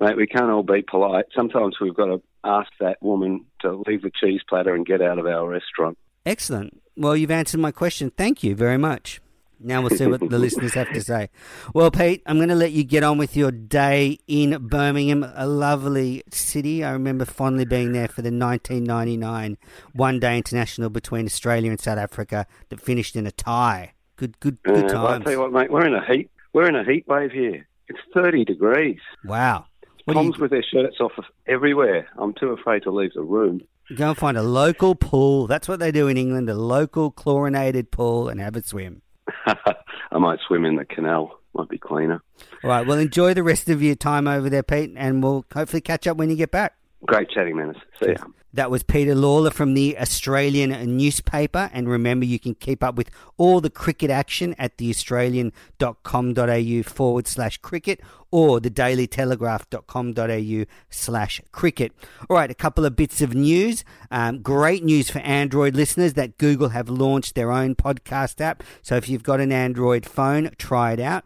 [0.00, 1.26] Mate, we can't all be polite.
[1.34, 5.18] Sometimes we've got to ask that woman to leave the cheese platter and get out
[5.18, 5.98] of our restaurant.
[6.24, 6.80] Excellent.
[6.96, 8.10] Well, you've answered my question.
[8.10, 9.20] Thank you very much.
[9.60, 11.30] Now we'll see what the listeners have to say.
[11.74, 15.46] Well, Pete, I'm going to let you get on with your day in Birmingham, a
[15.46, 16.84] lovely city.
[16.84, 19.58] I remember fondly being there for the 1999
[19.92, 23.94] one day international between Australia and South Africa that finished in a tie.
[24.16, 26.30] Good, good, good Uh, I tell you what, mate, we're in a heat.
[26.52, 27.66] We're in a heat wave here.
[27.88, 28.98] It's 30 degrees.
[29.24, 29.66] Wow.
[30.04, 31.12] What do you, with their shirts off
[31.46, 32.08] everywhere.
[32.16, 33.60] I'm too afraid to leave the room.
[33.94, 35.46] go and find a local pool.
[35.46, 39.02] That's what they do in England, a local chlorinated pool, and have a swim.
[39.46, 41.38] I might swim in the canal.
[41.54, 42.22] Might be cleaner.
[42.62, 42.86] All right.
[42.86, 46.16] Well, enjoy the rest of your time over there, Pete, and we'll hopefully catch up
[46.16, 46.74] when you get back.
[47.06, 47.80] Great chatting, Menners.
[48.02, 48.16] See ya.
[48.58, 51.70] That was Peter Lalor from the Australian newspaper.
[51.72, 57.58] And remember, you can keep up with all the cricket action at theaustralian.com.au forward slash
[57.58, 58.00] cricket
[58.32, 61.92] or thedailytelegraph.com.au slash cricket.
[62.28, 63.84] All right, a couple of bits of news.
[64.10, 68.64] Um, great news for Android listeners that Google have launched their own podcast app.
[68.82, 71.22] So if you've got an Android phone, try it out.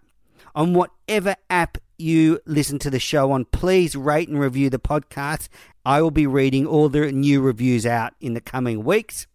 [0.55, 5.49] On whatever app you listen to the show on, please rate and review the podcast.
[5.85, 9.27] I will be reading all the new reviews out in the coming weeks.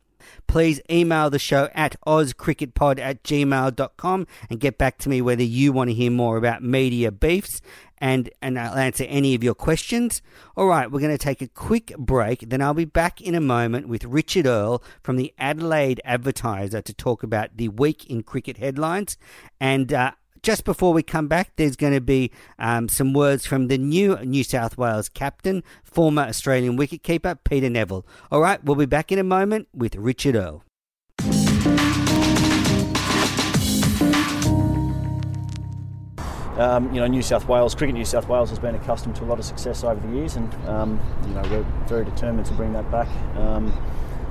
[0.48, 5.72] Please email the show at ozcricketpod at gmail.com and get back to me whether you
[5.72, 7.62] want to hear more about media beefs
[7.98, 10.22] and, and I'll answer any of your questions.
[10.56, 12.50] All right, we're going to take a quick break.
[12.50, 16.94] Then I'll be back in a moment with Richard Earle from the Adelaide Advertiser to
[16.94, 19.18] talk about the week in cricket headlines.
[19.60, 20.12] And uh,
[20.48, 24.16] just before we come back, there's going to be um, some words from the new
[24.20, 28.06] New South Wales captain, former Australian wicketkeeper Peter Nevill.
[28.32, 30.64] All right, we'll be back in a moment with Richard Earle.
[36.58, 39.28] Um, you know, New South Wales, Cricket New South Wales has been accustomed to a
[39.28, 42.72] lot of success over the years, and um, you know we're very determined to bring
[42.72, 43.10] that back.
[43.36, 43.66] Um,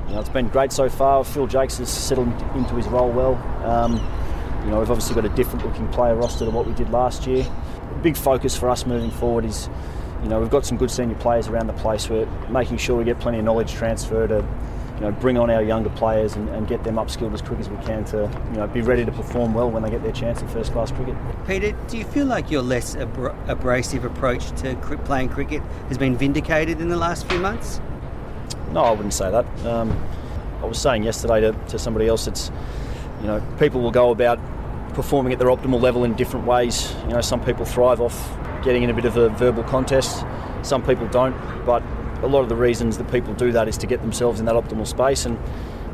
[0.09, 1.25] you know, it's been great so far.
[1.25, 3.35] Phil Jaques has settled into his role well.
[4.67, 7.25] You know, we've obviously got a different looking player roster to what we did last
[7.25, 7.47] year.
[7.93, 9.71] A big focus for us moving forward is,
[10.25, 12.11] you know, we've got some good senior players around the place.
[12.11, 14.45] We're making sure we get plenty of knowledge transfer to,
[14.97, 17.69] you know, bring on our younger players and, and get them upskilled as quick as
[17.69, 20.43] we can to, you know, be ready to perform well when they get their chance
[20.43, 21.15] at first class cricket.
[21.47, 25.97] Peter, do you feel like your less abra- abrasive approach to cri- playing cricket has
[25.97, 27.81] been vindicated in the last few months?
[28.73, 29.47] No, I wouldn't say that.
[29.65, 29.97] Um,
[30.61, 32.51] I was saying yesterday to, to somebody else, it's
[33.21, 34.41] you know people will go about
[34.97, 36.93] performing at their optimal level in different ways.
[37.03, 38.17] You know, some people thrive off
[38.65, 40.25] getting in a bit of a verbal contest.
[40.63, 41.83] Some people don't, but
[42.23, 44.55] a lot of the reasons that people do that is to get themselves in that
[44.55, 45.27] optimal space.
[45.27, 45.39] And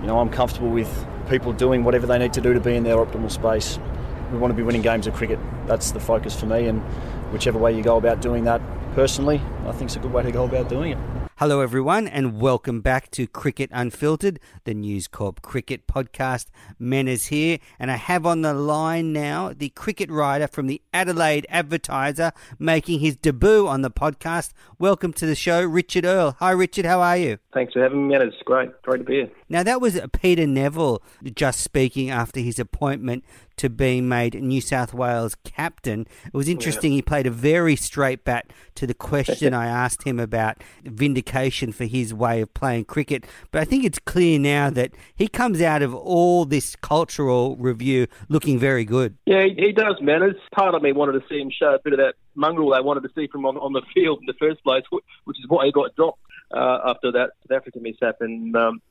[0.00, 2.84] you know, I'm comfortable with people doing whatever they need to do to be in
[2.84, 3.78] their optimal space.
[4.30, 5.40] We want to be winning games of cricket.
[5.66, 6.80] That's the focus for me, and
[7.32, 8.62] whichever way you go about doing that
[8.94, 11.21] personally, I think it's a good way to go about doing it.
[11.38, 16.48] Hello, everyone, and welcome back to Cricket Unfiltered, the News Corp cricket podcast.
[16.78, 21.46] Menners here, and I have on the line now the cricket writer from the Adelaide
[21.48, 24.52] Advertiser making his debut on the podcast.
[24.78, 26.36] Welcome to the show, Richard Earle.
[26.38, 27.38] Hi, Richard, how are you?
[27.54, 28.28] Thanks for having me, man.
[28.28, 28.70] It's great.
[28.82, 29.30] Great to be here.
[29.48, 31.02] Now, that was Peter Nevill
[31.34, 33.24] just speaking after his appointment
[33.62, 36.05] to being made New South Wales captain.
[36.27, 36.90] It was interesting.
[36.90, 36.96] Yeah.
[36.96, 41.85] He played a very straight bat to the question I asked him about vindication for
[41.85, 43.25] his way of playing cricket.
[43.53, 48.09] But I think it's clear now that he comes out of all this cultural review
[48.29, 49.16] looking very good.
[49.27, 50.25] Yeah, he, does, man.
[50.25, 52.81] It's part of me wanted to see him show a bit of that mongrel they
[52.81, 55.66] wanted to see from on, on the field in the first place, which is why
[55.66, 56.18] he got dropped
[56.51, 58.16] uh, after that South African mishap.
[58.18, 58.83] And um,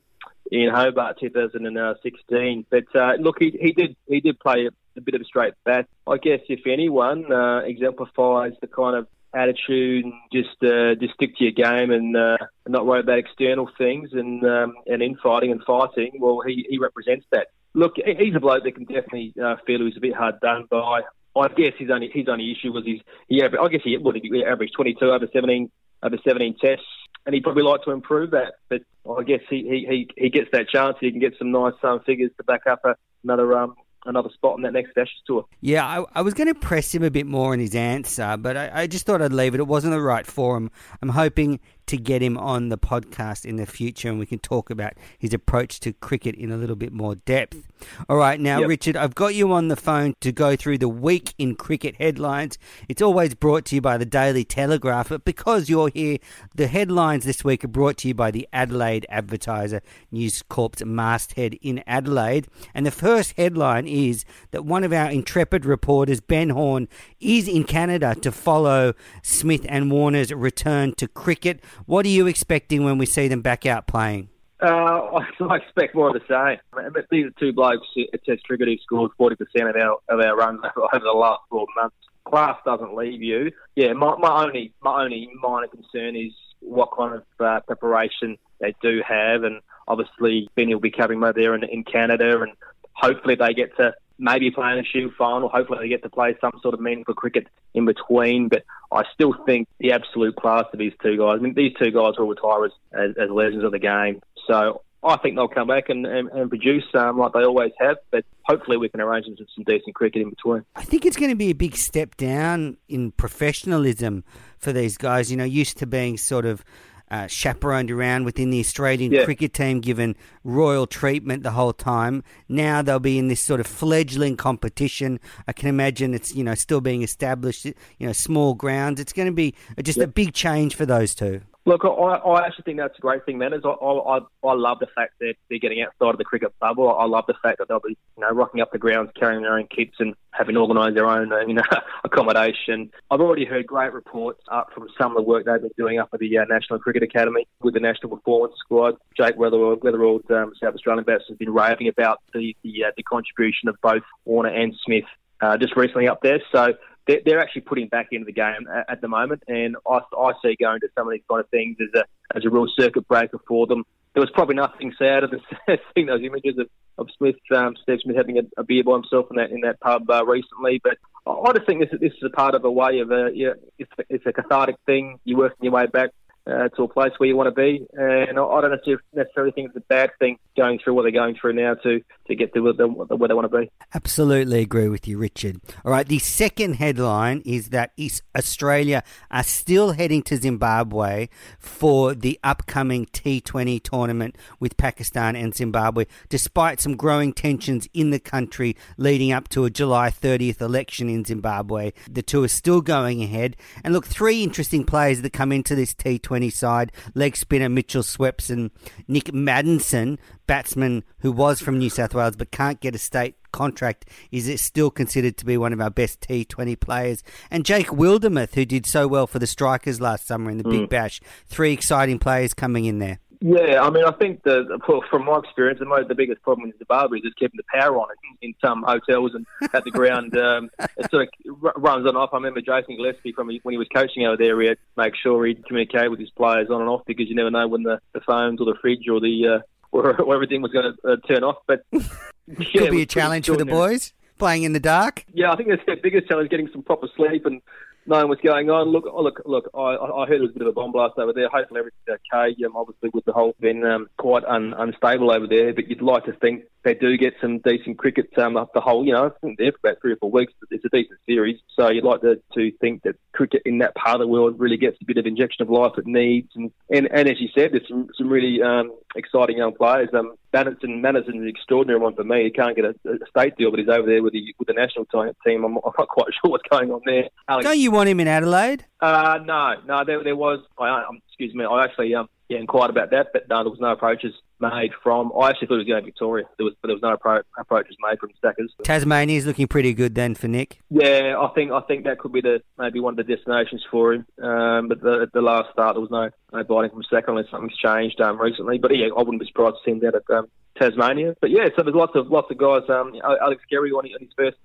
[0.50, 2.66] in Hobart 2016.
[2.70, 5.54] But uh, look, he, he did he did play a, a, bit of a straight
[5.64, 5.86] bat.
[6.06, 11.36] I guess if anyone uh, exemplifies the kind of attitude and just uh, just stick
[11.36, 12.36] to your game and uh,
[12.68, 16.12] not worry about external things and um, and infighting and fighting.
[16.18, 17.48] Well, he, he represents that.
[17.74, 20.66] Look, he's a bloke that can definitely uh, feel he was a bit hard done
[20.70, 21.02] by.
[21.34, 24.74] I guess his only his only issue was his he I guess he would averaged
[24.74, 25.70] 22 over 17
[26.02, 26.84] over 17 tests
[27.26, 28.54] and he'd probably like to improve that.
[28.68, 28.82] But
[29.18, 30.96] I guess he he, he he gets that chance.
[31.00, 34.54] He can get some nice um, figures to back up a, another um, another spot
[34.54, 35.44] on that next Ashes tour.
[35.60, 38.56] Yeah, I, I, was going to press him a bit more in his answer, but
[38.56, 39.60] I, I, just thought I'd leave it.
[39.60, 40.70] It wasn't the right forum.
[41.00, 41.60] I'm hoping
[41.92, 45.34] to get him on the podcast in the future and we can talk about his
[45.34, 47.68] approach to cricket in a little bit more depth.
[48.08, 48.68] All right, now, yep.
[48.68, 52.56] Richard, I've got you on the phone to go through the week in cricket headlines.
[52.88, 56.16] It's always brought to you by the Daily Telegraph, but because you're here,
[56.54, 61.58] the headlines this week are brought to you by the Adelaide Advertiser, News Corp's masthead
[61.60, 62.46] in Adelaide.
[62.72, 66.88] And the first headline is that one of our intrepid reporters, Ben Horn,
[67.20, 71.60] is in Canada to follow Smith and Warner's return to cricket.
[71.86, 74.28] What are you expecting when we see them back out playing?
[74.62, 77.02] Uh, I expect more of the same.
[77.10, 79.36] These are two blokes at Test cricket who scored 40%
[79.68, 81.96] of our of our runs over the last four months.
[82.24, 83.50] Class doesn't leave you.
[83.74, 88.74] Yeah, my, my only my only minor concern is what kind of uh, preparation they
[88.80, 92.52] do have, and obviously Benny will be coming over there in, in Canada, and
[92.92, 93.92] hopefully they get to
[94.22, 95.48] maybe playing a Shield final.
[95.48, 98.48] Hopefully, they get to play some sort of meaningful cricket in between.
[98.48, 101.38] But I still think the absolute class of these two guys.
[101.38, 104.22] I mean, these two guys will retire as, as, as legends of the game.
[104.46, 107.96] So I think they'll come back and, and, and produce um, like they always have,
[108.10, 110.64] but hopefully we can arrange some, some decent cricket in between.
[110.76, 114.22] I think it's going to be a big step down in professionalism
[114.58, 115.30] for these guys.
[115.30, 116.64] You know, used to being sort of
[117.12, 119.24] uh, chaperoned around within the Australian Yeah.
[119.24, 122.24] cricket team, given royal treatment the whole time.
[122.48, 125.20] Now they'll be in this sort of fledgling competition.
[125.46, 128.98] I can imagine it's you know still being established, you know, small grounds.
[128.98, 131.42] It's going to be just a big change for those two.
[131.64, 133.52] Look, I, I actually think that's a great thing, man.
[133.52, 136.92] Is I, I, I love the fact that they're getting outside of the cricket bubble.
[136.92, 139.56] I love the fact that they'll be, you know, rocking up the grounds, carrying their
[139.56, 141.62] own kits, and having organised their own, uh, you know,
[142.04, 142.90] accommodation.
[143.12, 146.08] I've already heard great reports up from some of the work they've been doing up
[146.12, 148.96] at the uh, National Cricket Academy with the National Performance Squad.
[149.16, 153.04] Jake Weatherald, Weatherald um, South Australian batsman, has been raving about the the, uh, the
[153.04, 155.04] contribution of both Warner and Smith
[155.40, 156.40] uh, just recently up there.
[156.50, 156.74] So
[157.06, 160.32] they're, they're actually putting back into the game at, at the moment, and I, I
[160.44, 163.06] see going to some of these kind of things as a as a real circuit
[163.08, 163.84] breaker for them.
[164.14, 165.32] There was probably nothing sad of
[165.94, 169.26] seeing those images of, of Smith, um, Steve Smith having a, a beer by himself
[169.30, 170.80] in that in that pub uh, recently.
[170.82, 173.30] But I just think this, is- this is a part of a way of a
[173.34, 175.18] yeah, it's, it's a cathartic thing.
[175.24, 176.10] You're working your way back
[176.46, 179.68] uh, to a place where you want to be, and I, don't necessarily- necessarily think
[179.68, 182.60] it's a bad thing going through what they're going through now to to get to
[182.60, 183.70] where they, where they want to be.
[183.94, 185.60] Absolutely agree with you, Richard.
[185.84, 191.28] All right, the second headline is that East Australia are still heading to Zimbabwe
[191.58, 198.20] for the upcoming T20 tournament with Pakistan and Zimbabwe, despite some growing tensions in the
[198.20, 201.92] country leading up to a July 30th election in Zimbabwe.
[202.10, 203.56] The two are still going ahead.
[203.84, 208.52] And look, three interesting players that come into this T20 side leg spinner Mitchell Swepson
[208.52, 208.70] and
[209.08, 214.08] Nick Maddinson, batsman who was from New South Wales but can't get a state contract,
[214.30, 217.22] is it still considered to be one of our best T20 players.
[217.50, 220.80] And Jake Wildermuth, who did so well for the Strikers last summer in the Big
[220.80, 220.86] hmm.
[220.86, 221.20] Bash.
[221.46, 223.18] Three exciting players coming in there.
[223.44, 226.70] Yeah, I mean, I think the well, from my experience, the, most, the biggest problem
[226.70, 228.06] in Zimbabwe is just keeping the power on
[228.40, 230.36] in, in some hotels and at the ground.
[230.36, 232.30] Um, it sort of runs on and off.
[232.32, 235.14] I remember Jason Gillespie from when he was coaching over there, he had to make
[235.16, 238.00] sure he'd communicate with his players on and off because you never know when the,
[238.12, 241.16] the phones or the fridge or the uh, or, or everything was going to uh,
[241.26, 241.56] turn off.
[241.66, 242.00] But yeah,
[242.46, 245.24] Could it be a challenge for the boys playing in the dark.
[245.32, 247.60] Yeah, I think that's their biggest challenge: getting some proper sleep and
[248.06, 248.88] knowing what's going on.
[248.88, 249.70] Look, oh, look, look.
[249.74, 251.48] I, I heard it was a bit of a bomb blast over there.
[251.48, 252.64] Hopefully everything's okay.
[252.64, 256.24] Um, obviously, with the whole been um, quite un, unstable over there, but you'd like
[256.24, 258.36] to think they do get some decent cricket.
[258.38, 260.52] Um, up the whole, you know, I think they're for about three or four weeks.
[260.60, 263.94] But it's a decent series, so you'd like to, to think that cricket in that
[263.94, 266.50] part of the world really gets a bit of injection of life it needs.
[266.54, 270.08] And and, and as you said, there's some some really um, exciting young players.
[270.12, 272.44] Um, Maddinson, Maddinson's an extraordinary one for me.
[272.44, 274.74] He can't get a, a state deal, but he's over there with the with the
[274.74, 275.64] national team.
[275.64, 277.28] I'm, I'm not quite sure what's going on there.
[277.48, 278.84] Alex Don't you want him in Adelaide?
[279.00, 280.60] uh, no, no, there, there was.
[280.78, 281.64] I, um, excuse me.
[281.64, 285.32] I actually um, yeah, inquired about that, but no, there was no approaches made from.
[285.38, 286.46] I actually thought it was going to Victoria.
[286.56, 288.72] There was, but there was no appro- approaches made from Stackers.
[288.84, 290.78] Tasmania is looking pretty good then for Nick.
[290.88, 294.14] Yeah, I think I think that could be the maybe one of the destinations for
[294.14, 294.26] him.
[294.42, 297.50] Um, but the, at the last start, there was no no biting from Stacker unless
[297.50, 298.78] something's changed um, recently.
[298.78, 300.46] But yeah, I wouldn't be surprised to see him down at um,
[300.78, 301.34] Tasmania.
[301.40, 302.88] But yeah, so there's lots of lots of guys.
[302.88, 304.56] Um, Alex Carey on his first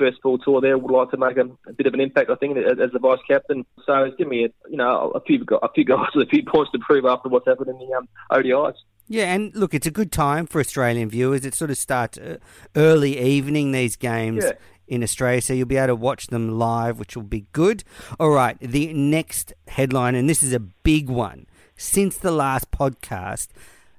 [0.00, 2.34] first full tour there would like to make a, a bit of an impact, I
[2.36, 3.66] think, as, as the vice captain.
[3.86, 6.42] So it's given me, a, you know, a few a few guys with a few
[6.44, 8.74] points to prove after what's happened in the um, ODIs.
[9.12, 11.44] Yeah, and look, it's a good time for Australian viewers.
[11.44, 12.36] It sort of starts uh,
[12.76, 14.52] early evening, these games Yeah.
[14.86, 17.82] in Australia, so you'll be able to watch them live, which will be good.
[18.20, 21.46] All right, the next headline, and this is a big one.
[21.76, 23.48] Since the last podcast,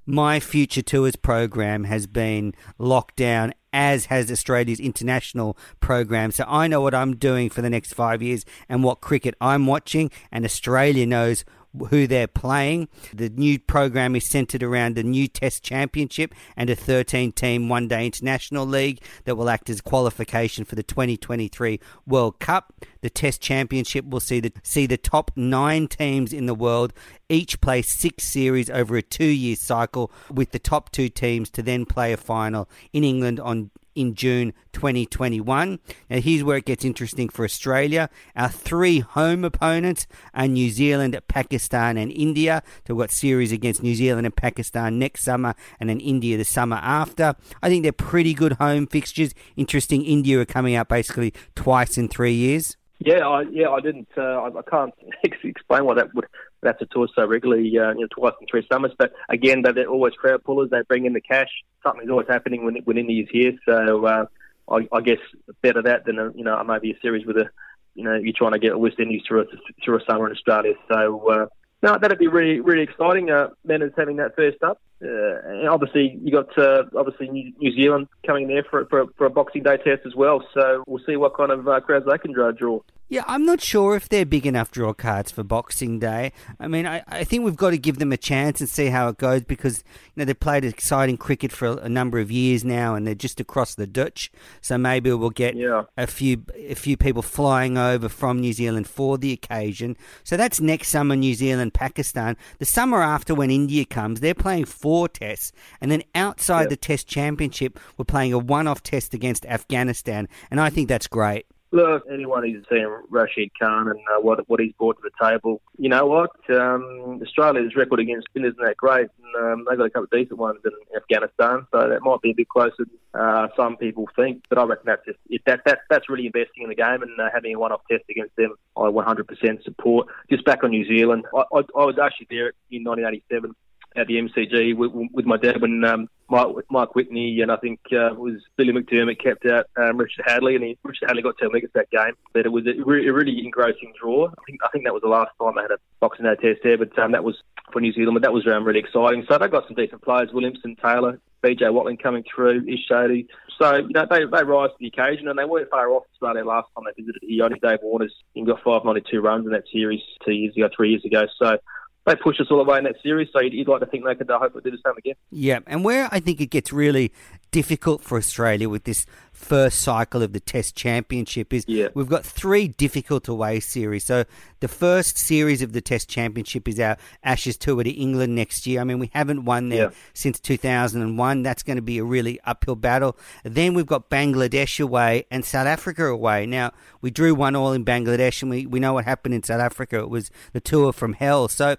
[0.06, 6.32] my Future Tours program has been locked down, as has Australia's international program.
[6.32, 9.68] So I know what I'm doing for the next five years and what cricket I'm
[9.68, 11.44] watching, and Australia knows
[11.90, 12.88] who they're playing.
[13.14, 17.88] The new program is centered around the new Test Championship and a 13 team one
[17.88, 22.74] day international league that will act as qualification for the 2023 World Cup.
[23.02, 26.94] The Test Championship will see the, see the top nine teams in the world
[27.32, 31.64] each play six series over a two year cycle, with the top two teams to
[31.64, 35.80] then play a final in England on in June 2021.
[36.10, 38.10] Now, here's where it gets interesting for Australia.
[38.36, 42.64] Our three home opponents are New Zealand, Pakistan, and India.
[42.88, 46.46] So, we've got series against New Zealand and Pakistan next summer, and then India the
[46.46, 47.36] summer after.
[47.62, 49.34] I think they're pretty good home fixtures.
[49.56, 52.78] Interesting, India are coming out basically twice in three years.
[53.04, 54.10] Yeah, I, yeah, I didn't.
[54.16, 54.94] Uh, I, I can't
[55.44, 56.26] explain why that would
[56.68, 58.92] have to tour so regularly, uh, you know, twice in three summers.
[58.98, 60.70] But again, they're, always crowd pullers.
[60.70, 61.50] They bring in the cash.
[61.84, 63.54] Something's always happening when when Indy's here.
[63.68, 64.26] So uh,
[64.70, 65.20] I, I guess
[65.62, 67.50] better that than a, you know maybe a series with a
[67.96, 69.46] you know you're trying to get a West Indies through a
[69.84, 70.74] through a summer in Australia.
[70.92, 71.46] So uh,
[71.82, 73.32] no, that'd be really really exciting.
[73.32, 74.82] Uh, Menners having that first up.
[75.04, 79.26] Uh, and obviously, you got uh, obviously New, New Zealand coming there for, for for
[79.26, 80.44] a Boxing Day test as well.
[80.54, 82.52] So we'll see what kind of uh, crowds they can draw.
[82.52, 82.82] draw.
[83.10, 86.32] Yeah, I'm not sure if they're big enough draw cards for Boxing Day.
[86.62, 89.10] I mean, I, I think we've got to give them a chance and see how
[89.10, 92.64] it goes because you know they've played exciting cricket for a, a number of years
[92.64, 94.32] now, and they're just across the Dutch.
[94.62, 95.84] So maybe we'll get Yeah.
[95.98, 99.98] a few a few people flying over from New Zealand for the occasion.
[100.24, 102.38] So that's next summer, New Zealand, Pakistan.
[102.60, 106.70] The summer after, when India comes, they're playing four tests, and then outside Yep.
[106.70, 111.46] the Test Championship, we're playing a one-off test against Afghanistan, and I think that's great.
[111.74, 115.62] Look, anyone who's seen Rashid Khan and uh, what what he's brought to the table,
[115.78, 116.32] you know what?
[116.50, 120.10] Um, Australia's record against spinners isn't that great, and um, they've got a couple of
[120.12, 124.06] decent ones in Afghanistan, so that might be a bit closer than uh, some people
[124.18, 124.44] think.
[124.50, 127.18] But I reckon that's just if that, that that's really investing in the game and
[127.18, 128.54] uh, having a one-off test against them.
[128.76, 130.08] I 100% support.
[130.30, 133.56] Just back on New Zealand, I, I, I was actually there in 1987
[133.96, 137.80] at the MCG with, with my dad when um, Mike, Mike Whitney and I think
[137.92, 141.38] uh, it was Billy McDermott kept out um, Richard Hadlee, and he, Richard Hadlee got
[141.38, 142.14] 10 wickets that game.
[142.34, 144.28] But it was a, re- a really engrossing draw.
[144.28, 146.62] I think I think that was the last time I had a Boxing Day test
[146.64, 147.36] there, but um, that was
[147.74, 148.16] for New Zealand.
[148.16, 149.26] But that was um, really exciting.
[149.30, 153.28] So they've got some decent players: Williamson, Taylor, BJ Watling coming through, Ish Sodhi.
[153.60, 156.46] So you know they they rise to the occasion, and they weren't far off Australia
[156.46, 157.44] last time they visited here.
[157.44, 161.26] Only Dave Warner's got 592 runs in that series two years ago, three years ago.
[161.38, 161.58] So
[162.06, 164.06] they pushed us all the way in that series, so you'd, you'd like to think
[164.06, 165.16] they could hopefully do the same again.
[165.30, 167.12] Yeah, and where I think it gets really
[167.52, 169.06] difficult for Australia with this
[169.42, 171.88] first cycle of the Test Championship is Yeah.
[171.94, 174.04] we've got three difficult away series.
[174.06, 174.24] So
[174.62, 178.80] the first series of the Test Championship is our Ashes tour to England next year.
[178.82, 179.90] I mean, we haven't won there Yeah.
[180.14, 181.44] since 2001.
[181.44, 183.18] That's going to be a really uphill battle.
[183.44, 186.46] Then we've got Bangladesh away and South Africa away.
[186.46, 186.72] Now,
[187.02, 190.00] we drew one all in Bangladesh and we, we know what happened in South Africa.
[190.00, 191.48] It was the tour from hell.
[191.48, 191.76] So,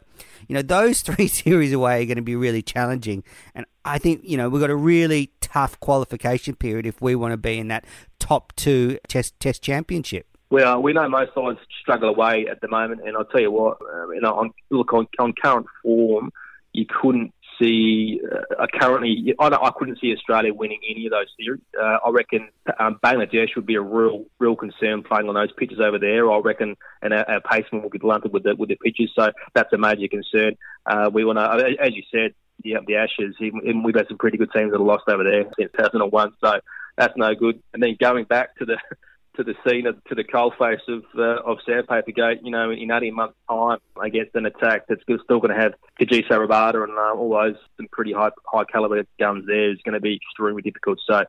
[0.49, 3.23] you know, those three series away are going to be really challenging.
[3.55, 7.33] And I think, you know, we've got a really tough qualification period if we want
[7.33, 7.85] to be in that
[8.18, 10.26] top two test, test championship.
[10.51, 13.78] Well, we know most sides struggle away at the moment, and I'll tell you what,
[13.80, 16.30] uh, you know, on, look on, on current form,
[16.72, 18.20] you couldn't see
[18.59, 19.35] uh, currently.
[19.39, 21.62] I, I couldn't see Australia winning any of those series.
[21.78, 25.80] Uh, I reckon um, Bangladesh would be a real, real concern playing on those pitches
[25.80, 26.30] over there.
[26.30, 29.33] I reckon, and our, our pacemen will be blunted with the with the pitches, so
[29.55, 30.57] that's a major concern.
[30.87, 32.35] Uh, we want to, as you said,
[32.65, 33.35] yeah, the Ashes.
[33.41, 36.61] Even we've had some pretty good teams that have lost over there since 2001, so
[36.97, 37.63] that's no good.
[37.73, 38.77] And then going back to the
[39.37, 42.91] to the scene of, to the coalface of uh, of Sandpaper Gate, you know, in
[42.91, 47.15] 18 months' time against an attack that's still going to have Kagiso Rabada and uh,
[47.15, 50.99] all those some pretty high high caliber guns there is going to be extremely difficult.
[51.09, 51.25] So,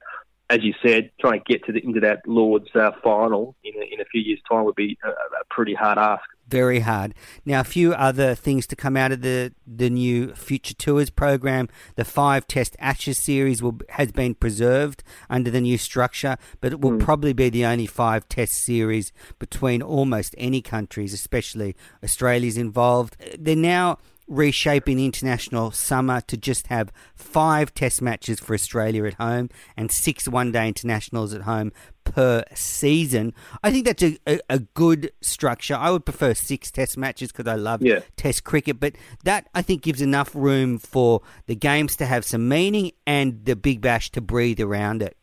[0.54, 3.94] as you said, trying to get to the, into that Lords uh, final in a,
[3.94, 6.24] in a few years' time would be a, a pretty hard ask.
[6.48, 7.16] Very hard.
[7.46, 11.70] Now, a few other things to come out of the, the new Future Tours program.
[11.96, 16.82] The five Test Ashes series will has been preserved under the new structure, but it
[16.82, 23.16] will probably be the only five Test series between almost any countries, especially Australia's involved.
[23.40, 23.98] They're now
[24.28, 30.28] reshaping international summer to just have five test matches for Australia at home and six
[30.28, 31.72] one day internationals at home
[32.04, 33.34] per season.
[33.64, 35.76] I think that's a, a, a good structure.
[35.76, 38.00] I would prefer six test matches because I love Yeah.
[38.18, 42.48] test cricket, but that I think gives enough room for the games to have some
[42.48, 45.18] meaning and the Big Bash to breathe around it.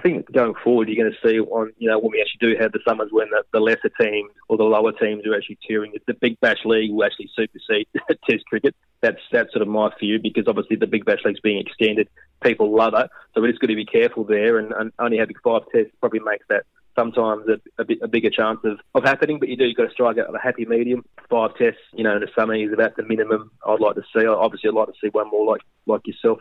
[0.00, 2.58] I think, going forward, you're going to see on you know when we actually do
[2.58, 5.92] have the summers when the, the lesser teams or the lower teams are actually touring.
[6.06, 7.86] The Big Bash League will actually supersede
[8.26, 8.74] Test cricket.
[9.02, 12.08] That's that's sort of my view because obviously the Big Bash League's being extended.
[12.42, 14.56] People love it, so we're just going to be careful there.
[14.56, 16.64] And, and only having five tests probably makes that
[16.98, 19.38] sometimes a, a, bit, a bigger chance of, of happening.
[19.38, 21.04] But you do you've got to strike out a happy medium.
[21.28, 24.24] Five tests, you know, in the summer is about the minimum I'd like to see.
[24.24, 26.40] Obviously, I'd like to see one more like like yourself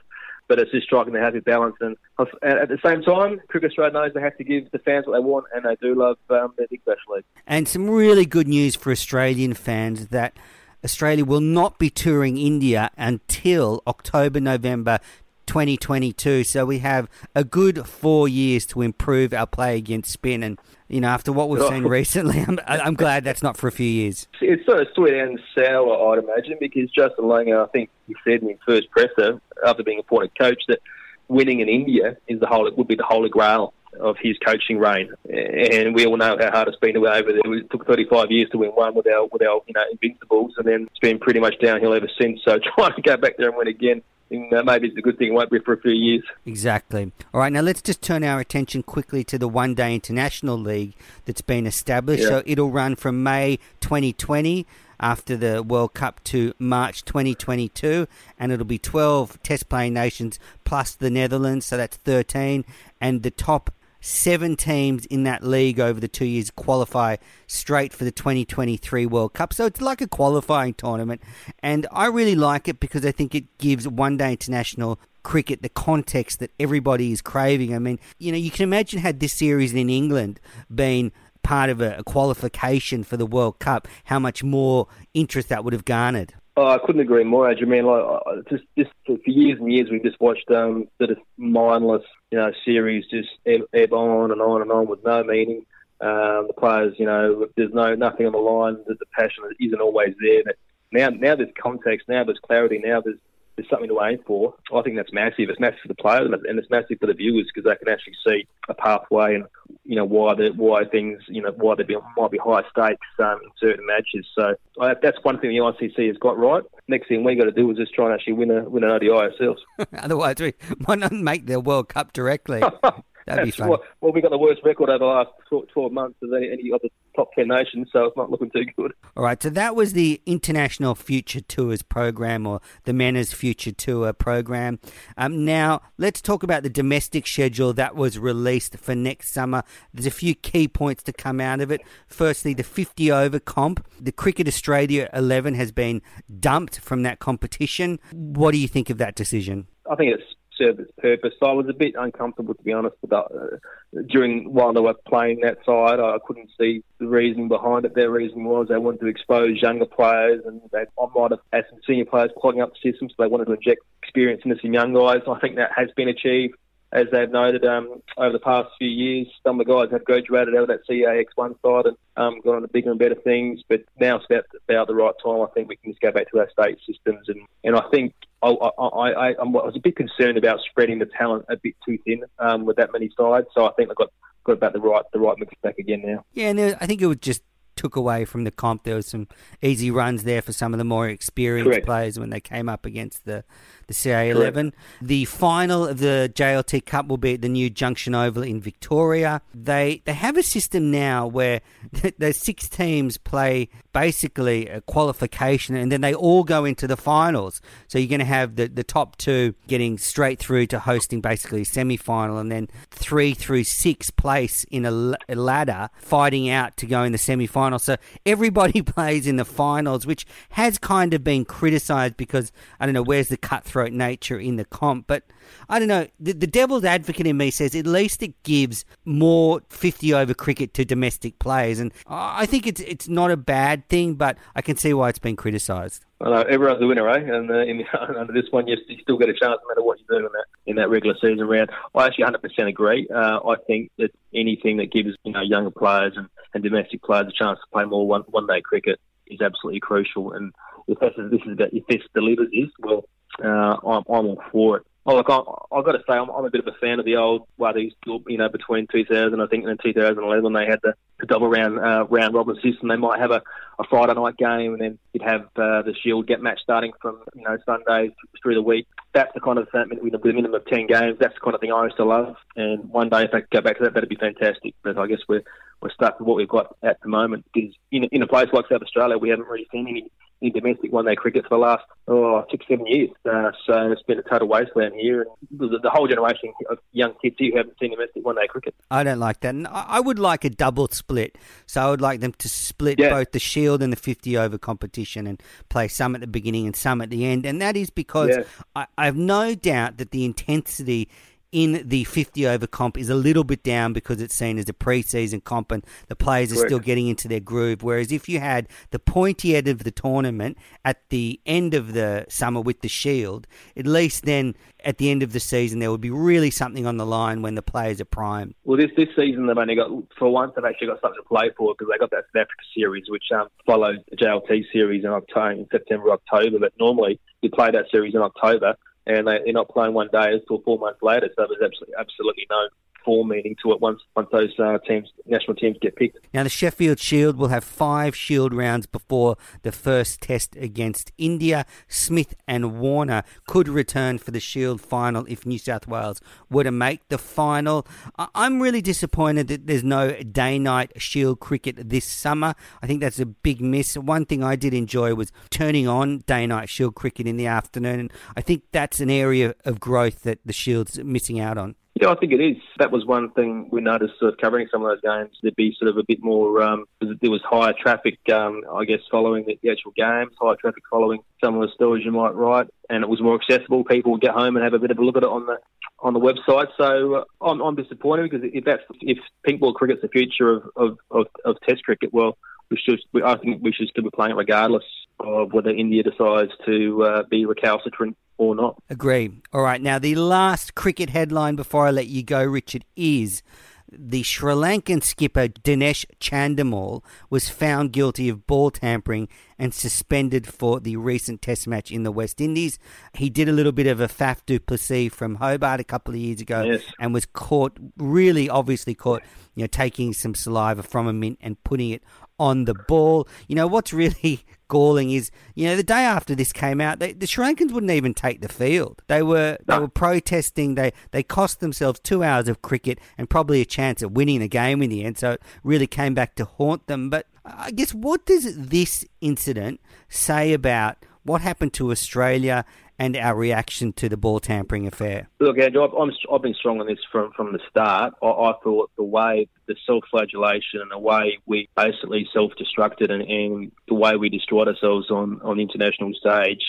[0.50, 1.76] but it's just striking the happy balance.
[1.80, 5.14] And at the same time, Cricket Australia knows they have to give the fans what
[5.14, 7.24] they want, and they do love um, their Big Bash League.
[7.48, 10.36] And some really good news for Australian fans that
[10.84, 15.00] Australia will not be touring India until October, November
[15.46, 16.44] 2022.
[16.44, 20.42] So we have a good four years to improve our play against spin.
[20.42, 23.72] And, you know, after what we've seen recently, I'm, I'm glad that's not for a
[23.72, 24.28] few years.
[24.42, 28.42] It's sort of sweet and sour, I'd imagine, because Justin Langer, I think he said
[28.42, 30.80] in his first presser after being appointed coach that
[31.28, 34.80] winning in India is the whole, it would be the holy grail of his coaching
[34.80, 35.12] reign.
[35.32, 37.54] And we all know how hard it's been to win over there.
[37.54, 40.68] It took 35 years to win one with our, with our you know, invincibles, and
[40.68, 42.40] then it's been pretty much downhill ever since.
[42.44, 44.02] So trying to go back there and win again,
[44.32, 45.30] and, maybe it's a good thing.
[45.30, 46.24] It won't be for a few years.
[46.46, 47.12] Exactly.
[47.34, 50.94] All right, now let's just turn our attention quickly to the One Day International League
[51.26, 52.24] that's been established.
[52.24, 52.30] Yeah.
[52.30, 54.66] So it'll run from May 2020
[55.00, 58.08] after the World Cup to March 2022,
[58.38, 62.66] and it'll be 12 test playing nations plus the Netherlands, so that's 13,
[63.00, 63.72] and the top
[64.02, 69.34] seven teams in that league over the two years qualify straight for the 2023 World
[69.34, 69.54] Cup.
[69.54, 71.22] So it's like a qualifying tournament.
[71.62, 75.70] And I really like it because I think it gives one day international cricket the
[75.70, 77.76] context that everybody is craving.
[77.76, 80.40] I mean, you know, you can imagine had this series in England
[80.74, 81.12] been
[81.44, 85.74] part of a, a qualification for the World Cup, how much more interest that would
[85.74, 86.34] have garnered.
[86.62, 87.86] Oh, I couldn't agree more, Adrian.
[87.86, 92.38] Like just just for years and years, we've just watched um, sort of mindless, you
[92.38, 95.66] know, series just ebb, ebb on and on and on with no meaning.
[96.02, 98.76] Um, the players, you know, there's no nothing on the line.
[98.86, 100.44] The, the passion isn't always there.
[100.44, 100.58] But
[100.92, 102.10] now, now there's context.
[102.10, 102.82] Now there's clarity.
[102.84, 103.20] Now there's
[103.60, 104.56] there's something to aim for.
[104.74, 105.50] I think that's massive.
[105.50, 108.16] It's massive for the players and it's massive for the viewers because they can actually
[108.26, 109.46] see a pathway and
[109.84, 113.06] you know why the why things you know why there be, might be high stakes
[113.20, 114.26] um, in certain matches.
[114.34, 114.56] So
[115.02, 116.64] that's one thing the ICC has got right.
[116.88, 118.92] Next thing we got to do is just try and actually win a win an
[118.92, 119.62] ODI ourselves.
[119.98, 120.54] Otherwise, we
[120.88, 122.62] might not make the World Cup directly?
[123.30, 123.70] That'd be fun.
[123.70, 125.30] Well, well, we got the worst record over the last
[125.74, 128.94] 12 months of any, any other top 10 nations, so it's not looking too good.
[129.16, 134.14] All right, so that was the International Future Tours program or the Menners Future Tour
[134.14, 134.80] program.
[135.18, 139.64] Um, now, let's talk about the domestic schedule that was released for next summer.
[139.94, 141.82] There's a few key points to come out of it.
[142.08, 143.86] Firstly, the 50 over comp.
[144.00, 146.02] The Cricket Australia 11 has been
[146.40, 148.00] dumped from that competition.
[148.12, 149.68] What do you think of that decision?
[149.90, 150.24] I think it's
[150.60, 151.34] served its purpose.
[151.42, 153.26] I was a bit uncomfortable, to be honest, with that.
[153.26, 157.96] Uh, during while they were playing that side, I couldn't see the reason behind it.
[157.96, 161.66] Their reason was they wanted to expose younger players, and they I might have had
[161.70, 164.74] some senior players clogging up the system, so they wanted to inject experience into some
[164.74, 165.22] young guys.
[165.28, 166.56] I think that has been achieved.
[166.92, 170.56] As they've noted um, over the past few years, some of the guys have graduated
[170.56, 173.62] out of that CAX1 side and um, gone on to bigger and better things.
[173.68, 175.42] But now it's about, about the right time.
[175.42, 177.30] I think we can just go back to our state systems.
[177.30, 181.06] And, and I think I, I, I, I was a bit concerned about spreading the
[181.06, 183.48] talent a bit too thin um, with that many sides.
[183.54, 184.12] So I think I got
[184.44, 186.26] got about the right the right mix back again now.
[186.34, 187.44] Yeah, and I think it was just
[187.76, 188.84] took away from the comp.
[188.84, 189.28] There was some
[189.62, 191.86] easy runs there for some of the more experienced Correct.
[191.86, 193.46] players when they came up against the
[193.90, 194.72] the CA11.
[195.02, 199.42] The final of the JLT Cup will be at the new Junction Oval in Victoria.
[199.54, 201.62] They they have a system now where
[202.18, 207.62] the six teams play basically a qualification and then they all go into the finals.
[207.88, 211.62] So you're going to have the, the top two getting straight through to hosting basically
[211.62, 216.78] a semi final and then three through six place in a, a ladder fighting out
[216.78, 217.80] to go in the semi final.
[217.80, 222.94] So everybody plays in the finals, which has kind of been criticised because I don't
[222.94, 223.38] know where's the
[223.80, 225.08] cutthroat nature in the comp.
[225.08, 225.24] But
[225.68, 226.08] I don't know.
[226.20, 230.74] The, the devil's advocate in me says at least it gives more 50 over cricket
[230.76, 231.80] to domestic players.
[231.80, 235.20] And I think it's it's not a bad thing, but I can see why it's
[235.20, 236.06] been criticised.
[236.22, 237.34] I know everyone's a winner, eh?
[237.34, 237.86] And uh, in,
[238.18, 240.46] under this one, you, still get a chance no matter what you do in that
[240.66, 241.70] in that regular season round.
[241.96, 243.08] I actually 100% agree.
[243.08, 247.28] Uh, I think that anything that gives you know younger players and, and domestic players
[247.28, 250.34] a chance to play more one one day cricket is absolutely crucial.
[250.34, 250.52] And
[250.88, 253.06] if this is this is if this delivers this, well,
[253.44, 254.84] uh, I'm, I'm all for it.
[255.06, 255.40] Oh, look, I,
[255.76, 257.94] I've got to say, I'm, I'm a bit of a fan of the old Waddies,
[258.06, 262.06] you know, between 2000, I think, and 2011, they had the, the double round uh,
[262.10, 262.90] round robin system.
[262.90, 263.42] They might have a,
[263.80, 267.24] a Friday night game, and then you'd have uh, the Shield get match starting from,
[267.34, 268.12] you know, Sundays
[268.44, 268.88] through the week.
[269.14, 271.62] That's the kind of thing, with a minimum of 10 games, that's the kind of
[271.62, 272.36] thing I used to love.
[272.56, 274.76] And one day, if I could go back to that, that'd be fantastic.
[274.84, 275.44] But I guess we're,
[275.82, 277.46] we're stuck with what we've got at the moment.
[277.52, 280.12] Because in, in a place like South Australia, we haven't really seen any
[280.42, 283.10] in domestic one day cricket for the last oh, six, seven years.
[283.30, 285.22] Uh, so it's been a total wasteland here.
[285.22, 288.48] And the, the, whole generation of young kids here who haven't seen domestic one day
[288.48, 288.74] cricket.
[288.90, 289.50] I don't like that.
[289.50, 291.38] And I would like a double split.
[291.66, 293.10] So I would like them to split Yeah.
[293.10, 296.76] both the Shield and the 50 over competition and play some at the beginning and
[296.76, 297.46] some at the end.
[297.46, 298.44] And that is because Yeah.
[298.76, 301.10] I, I have no doubt that the intensity
[301.52, 304.74] in the 50 over comp is a little bit down because it's seen as a
[304.74, 307.82] preseason comp and the players are still getting into their groove.
[307.82, 312.26] Whereas if you had the pointy end of the tournament at the end of the
[312.30, 316.02] summer with the Shield, at least then at the end of the season there would
[316.02, 318.54] be really something on the line when the players are primed.
[318.64, 321.50] Well, this this season they've only got for once they've actually got something to play
[321.58, 325.10] for because they got that South Africa series which um, followed the JLT series in
[325.10, 326.60] October, in September, October.
[326.60, 328.76] But normally you play that series in October
[329.10, 331.30] and they, they're not playing one day until four months later.
[331.36, 332.70] So there's absolutely absolutely no
[333.04, 336.18] form meaning to it once once those uh, teams national teams get picked.
[336.34, 341.66] Now, the Sheffield Shield will have five Shield rounds before the first test against India.
[341.88, 346.72] Smith and Warner could return for the Shield final if New South Wales were to
[346.72, 347.86] make the final.
[348.18, 352.56] I'm really disappointed that there's no day night Shield cricket this summer.
[352.82, 353.96] I think that's a big miss.
[353.96, 358.00] One thing I did enjoy was turning on day night Shield cricket in the afternoon.
[358.00, 361.76] And I think that's an area of growth that the Shield's missing out on.
[362.02, 362.56] Yeah, I think it is.
[362.78, 365.38] That was one thing we noticed sort of covering some of those games.
[365.42, 369.02] There'd be sort of a bit more, um, there was higher traffic, um, I guess,
[369.12, 372.68] following the, the actual games, higher traffic following some of the stories you might write,
[372.90, 373.84] and it was more accessible.
[373.84, 375.58] People would get home and have a bit of a look at it on the
[376.02, 376.68] on the website.
[376.78, 380.64] So uh, I'm, I'm disappointed because if that's if pink ball cricket's the future of,
[380.78, 382.38] of, of, of Test cricket, well,
[382.72, 383.02] we should.
[383.26, 384.86] I think we should still be playing it regardless
[385.20, 388.82] of whether India decides to uh, be recalcitrant or not.
[388.90, 389.30] Agree.
[389.54, 389.82] All right.
[389.82, 393.44] Now, the last cricket headline before I let you go, Richard, is
[393.92, 399.28] the Sri Lankan skipper Dinesh Chandimal was found guilty of ball tampering
[399.58, 402.80] and suspended for the recent Test match in the West Indies.
[403.14, 406.20] He did a little bit of a Faf du Plessis from Hobart a couple of
[406.20, 406.84] years ago yes.
[407.00, 409.22] and was caught, really obviously caught,
[409.56, 412.04] you know, taking some saliva from a mint and putting it
[412.40, 413.28] on the ball.
[413.48, 417.12] You know, what's really galling is, you know, the day after this came out, they,
[417.12, 419.02] the Sri Lankans wouldn't even take the field.
[419.08, 420.76] They were they were protesting.
[420.76, 424.48] They they cost themselves two hours of cricket and probably a chance at winning the
[424.48, 425.18] game in the end.
[425.18, 427.10] So it really came back to haunt them.
[427.10, 432.64] But I guess what does this incident say about what happened to Australia
[433.00, 435.30] and our reaction to the ball tampering affair?
[435.40, 438.14] Look, Andrew, I've, I've been strong on this from, from the start.
[438.22, 443.10] I, I thought the way, the self flagellation and the way we basically self destructed
[443.10, 446.62] and, and, the way we destroyed ourselves on, on the international stage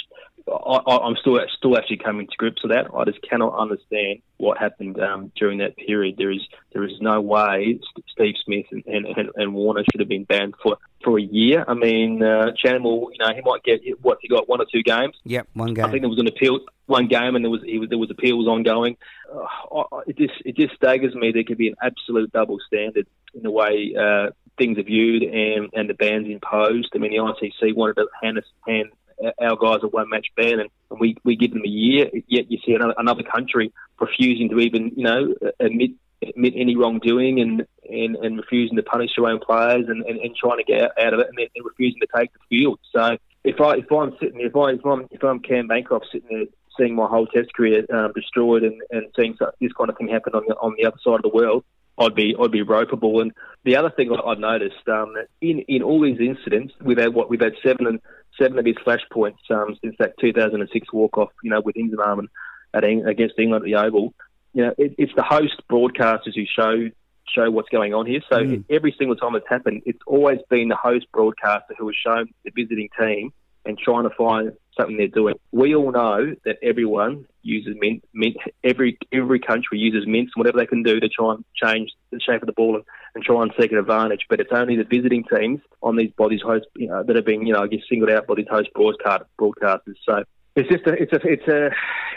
[0.49, 2.87] I, am still still actually coming to grips with that.
[2.95, 6.17] I just cannot understand what happened um, during that period.
[6.17, 6.41] There is
[6.73, 7.79] there is no way
[8.09, 11.65] Steve Smith and, and, and, Warner should have been banned for, for a year.
[11.67, 14.83] I mean, uh, Chandimal, you know, he might get what he got one or two
[14.83, 15.17] games.
[15.25, 15.85] Yep, one game.
[15.85, 18.47] I think there was an appeal, one game, and there was, was there was appeals
[18.47, 18.97] ongoing.
[19.33, 23.43] Uh, it just it just staggers me there could be an absolute double standard in
[23.43, 26.89] the way uh, things are viewed and, and the bans imposed.
[26.95, 28.91] I mean, the ICC wanted to hand hand
[29.41, 32.51] our guys are one match ban and, and we, we give them a year, yet
[32.51, 35.91] you see another, another country refusing to even, you know, admit
[36.23, 40.37] admit any wrongdoing and, and, and refusing to punish their own players and, and, and
[40.37, 42.79] trying to get out of it and then refusing to take the field.
[42.95, 46.29] So if I if I'm sitting if I if I'm if I'm Cam Bancroft sitting
[46.31, 46.47] there
[46.79, 50.35] seeing my whole Test career um, destroyed and, and seeing this kind of thing happen
[50.35, 51.65] on the on the other side of the world,
[51.99, 53.21] I'd be I'd be ropeable.
[53.21, 53.33] And
[53.65, 57.41] the other thing I've noticed um, in in all these incidents, we've had what we've
[57.41, 58.01] had seven and
[58.41, 62.27] seven of his flashpoints um, since that 2006 walk off, you know, with Inzamam
[62.75, 64.15] at against England at the Oval.
[64.53, 66.91] You know, it, it's the host broadcasters who show
[67.29, 68.21] show what's going on here.
[68.29, 68.65] So mm.
[68.69, 72.51] every single time it's happened, it's always been the host broadcaster who has shown the
[72.51, 73.33] visiting team
[73.65, 75.35] and trying to find something they're doing.
[75.53, 80.59] We all know that everyone uses mint, mint every every country uses mints, and whatever
[80.59, 83.43] they can do to try and change the shape of the ball and, and try
[83.43, 84.27] and seek an advantage.
[84.29, 87.47] But it's only the visiting teams on these bodies host you know, that have been,
[87.47, 89.97] you know, I guess singled out by these host broadcast broadcasters.
[90.05, 90.25] So
[90.57, 91.71] it's just a, it's a, it's a,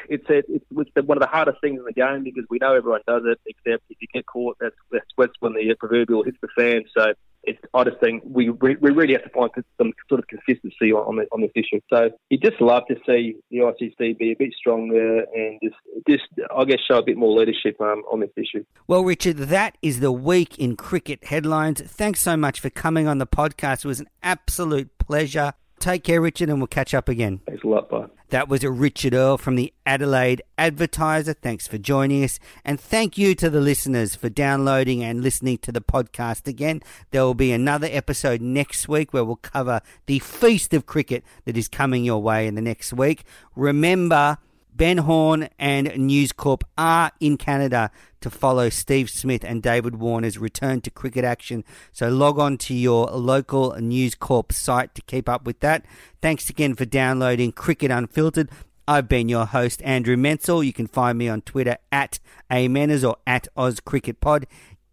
[0.10, 3.02] it's a, it's one of the hardest things in the game because we know everyone
[3.08, 6.84] does it, except if you get caught, that's that's when the proverbial hits the fan.
[6.96, 7.14] So
[7.44, 11.20] it's, I just think we we really have to find some sort of consistency on
[11.32, 11.80] on, this issue.
[11.92, 15.76] So you just love to see the ICC be a bit stronger and just
[16.08, 16.24] just
[16.56, 18.64] I guess show a bit more leadership um, on this issue.
[18.88, 21.82] Well, Richard, that is the week in cricket headlines.
[21.82, 23.86] Thanks so much for coming on the podcast.
[23.86, 25.54] It was an absolute pleasure.
[25.84, 27.42] Take care, Richard, and we'll catch up again.
[27.46, 28.06] Thanks a lot, bye.
[28.30, 31.34] That was Richard Earle from the Adelaide Advertiser.
[31.34, 32.40] Thanks for joining us.
[32.64, 36.82] And thank you to the listeners for downloading and listening to the podcast again.
[37.12, 41.58] There will be another episode next week where we'll cover the feast of cricket that
[41.58, 43.26] is coming your way in the next week.
[43.54, 44.38] Remember,
[44.76, 50.38] Ben Horne and News Corp are in Canada to follow Steve Smith and David Warner's
[50.38, 51.64] return to cricket action.
[51.92, 55.86] So log on to your local News Corp site to keep up with that.
[56.22, 58.50] Thanks again for downloading Cricket Unfiltered.
[58.88, 60.66] I've been your host, Andrew Menczel.
[60.66, 62.20] You can find me on Twitter at
[62.50, 64.46] Amenners or at OzCricketPod.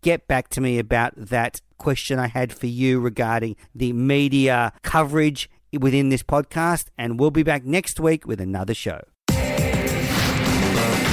[0.02, 5.50] Get back to me about that question I had for you regarding the media coverage
[5.78, 9.02] within this podcast, and we'll be back next week with another show.
[10.76, 11.09] Bye.